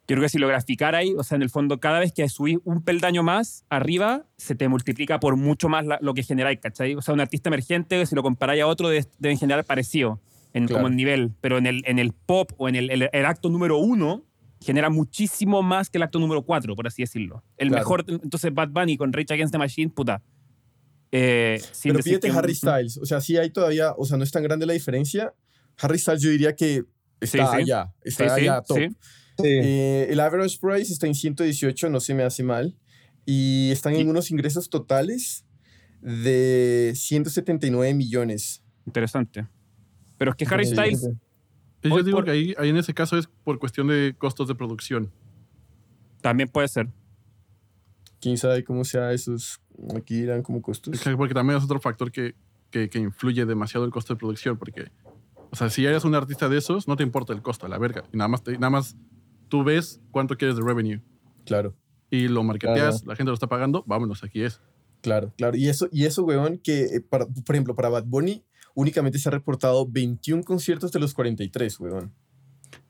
[0.10, 2.28] Yo creo que si lo graficara ahí, o sea, en el fondo, cada vez que
[2.30, 6.60] subís un peldaño más arriba, se te multiplica por mucho más la- lo que generáis,
[6.62, 6.96] ¿cachai?
[6.96, 10.22] O sea, un artista emergente, si lo comparáis a otro, de- deben generar parecido
[10.54, 10.80] en, Claro.
[10.80, 13.50] como en nivel, pero en el, en el pop o en el, el- el acto
[13.50, 14.24] número uno,
[14.62, 17.44] genera muchísimo más que el acto número cuatro, por así decirlo.
[17.58, 17.82] El Claro.
[17.84, 20.24] mejor, entonces, Bad Bunny con Rage Against the Machine, puta.
[21.12, 24.44] Eh, Pero que- Harry Styles, o sea, sí hay todavía, o sea, no es tan
[24.44, 25.34] grande la diferencia.
[25.80, 26.84] Harry Styles yo diría que
[27.20, 27.58] está sí.
[27.62, 28.78] allá, está sí, allá top.
[29.38, 29.48] Sí.
[29.48, 32.76] Eh, el average price está en 118, no se me hace mal.
[33.26, 35.46] Y están en unos ingresos totales
[36.02, 39.46] de 179 millones Interesante.
[40.18, 41.10] Pero es que Harry Styles, sí.
[41.84, 44.48] Y yo digo por- que ahí, ahí en ese caso es por cuestión de costos
[44.48, 45.12] de producción.
[46.22, 46.88] también puede ser.
[48.20, 49.62] ¿Quién sabe cómo sea esos?
[49.96, 50.94] Aquí eran como costos.
[50.94, 52.34] Es que- Porque también es otro factor que,
[52.72, 54.58] que, que influye demasiado el costo de producción.
[54.58, 54.90] Porque,
[55.52, 57.78] o sea, si eres un artista de esos, no te importa el costo, a la
[57.78, 58.04] verga.
[58.14, 58.96] Y nada más, te- nada más
[59.48, 61.02] tú ves cuánto quieres de revenue.
[61.46, 61.76] Claro,
[62.10, 64.62] Y lo marketeas, la gente lo está pagando, vámonos, aquí es.
[65.02, 65.58] claro, claro.
[65.58, 68.44] Y eso, y eso weón, que, eh, para, por ejemplo, para Bad Bunny
[68.76, 72.14] únicamente se ha reportado 21 conciertos de los 43, weón.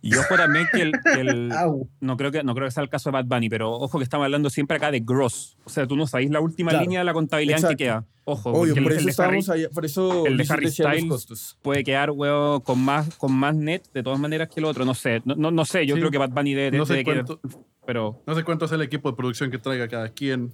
[0.01, 1.49] Y ojo también que el, que el-
[2.01, 4.03] no, creo que, no creo que sea el caso de Bad Bunny, pero ojo que
[4.03, 5.57] estamos hablando siempre acá de gross.
[5.65, 6.83] O sea, tú no sabéis la última Claro.
[6.83, 7.77] línea de la contabilidad en Exacto.
[7.77, 8.05] que queda.
[8.29, 10.69] Ojo, Obvio, por el, eso el de Harry estábamos ahí, por eso el de Harry
[10.69, 14.85] Styles puede quedar, weón, con más, con más net de todas maneras que el otro.
[14.85, 15.85] No sé, no, no, no sé.
[15.85, 16.01] Yo Sí.
[16.01, 17.39] creo que Bad Bunny debe, No sé, quedar- cuánto,
[17.85, 20.53] Pero no sé cuánto es el equipo de producción que traiga cada quien.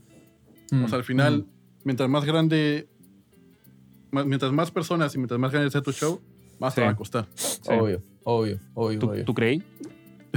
[0.71, 1.45] Mm, O sea, al final, mm.
[1.83, 2.87] mientras más grande,
[4.11, 6.21] más- mientras más personas y mientras más grande sea tu show,
[6.64, 7.28] más te va a costar.
[7.36, 7.59] sí.
[7.68, 9.26] Obvio, obvio, obvio, ¿Tú, obvio.
[9.26, 9.64] ¿tú creí?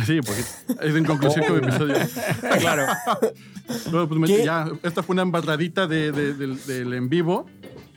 [0.05, 0.43] Sí, porque
[0.87, 1.95] es en conclusión con el episodio.
[2.61, 2.87] claro.
[3.91, 7.47] Bueno, pues ya, esta fue una embarradita de, de- del, del en vivo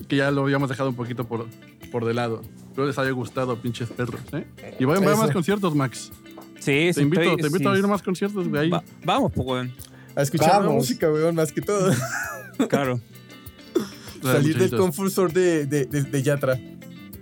[0.07, 1.47] que ya lo habíamos dejado un poquito por,
[1.91, 2.41] por de lado.
[2.69, 4.21] Espero les haya gustado, pinches perros.
[4.31, 4.47] ¿eh?
[4.79, 6.09] Y vayan a más conciertos, Max.
[6.59, 7.01] Sí, Te sí.
[7.01, 7.75] invito, estoy- te invito sí.
[7.75, 8.61] a ir a más conciertos, güey.
[8.61, 8.69] ahí.
[8.69, 9.73] Va- vamos, pues, weón.
[10.15, 11.91] A escuchar la música, weón, más que todo.
[12.69, 12.99] Claro.
[14.21, 14.69] Salir del
[15.11, 16.59] zone de, de, de, de Yatra.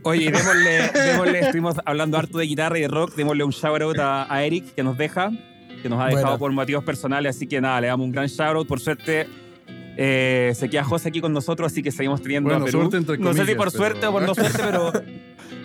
[0.08, 3.97] Oye, démosle, démosle, estuvimos hablando harto de guitarra y de rock, démosle un shout out
[3.99, 5.32] a, a Eric que nos deja,
[5.82, 8.55] que nos ha dejado por motivos personales, así que nada, le damos un gran shout
[8.55, 8.68] out.
[8.68, 9.28] Por suerte,
[9.97, 12.80] eh, se queda José aquí con nosotros, así que seguimos teniendo Bueno, a Perú.
[12.82, 14.91] suerte entre no sé si por pero- suerte o por no suerte, pero.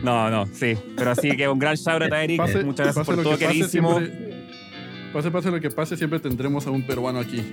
[0.03, 0.75] No, no, sí.
[0.97, 2.37] Pero así que un gran shout out a Eric.
[2.39, 3.99] Pase- Muchas gracias por todo, pase, queridísimo.
[4.01, 4.32] siempre-
[5.13, 7.45] Pase, pase lo que pase, siempre tendremos a un peruano aquí.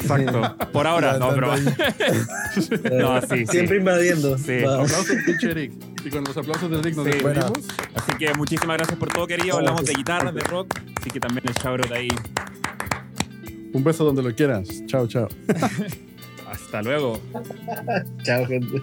[0.00, 0.56] Exacto.
[0.72, 1.52] Por ahora, no, pero.
[2.98, 3.46] No, sí, sí.
[3.46, 4.36] Siempre invadiendo.
[4.36, 4.58] Sí.
[4.64, 5.72] Aplausos, pinche Eric.
[6.04, 7.12] Y con los aplausos de Eric nos Sí.
[7.12, 7.52] despedimos.
[7.94, 9.56] Así que muchísimas gracias por todo, querido.
[9.58, 10.74] Hablamos de guitarra, de rock.
[11.00, 12.08] Así que también el shout out ahí.
[13.72, 14.68] Un beso donde lo quieras.
[14.86, 15.28] Chao, chao.
[16.50, 17.20] Hasta luego.
[18.24, 18.82] Chao, gente.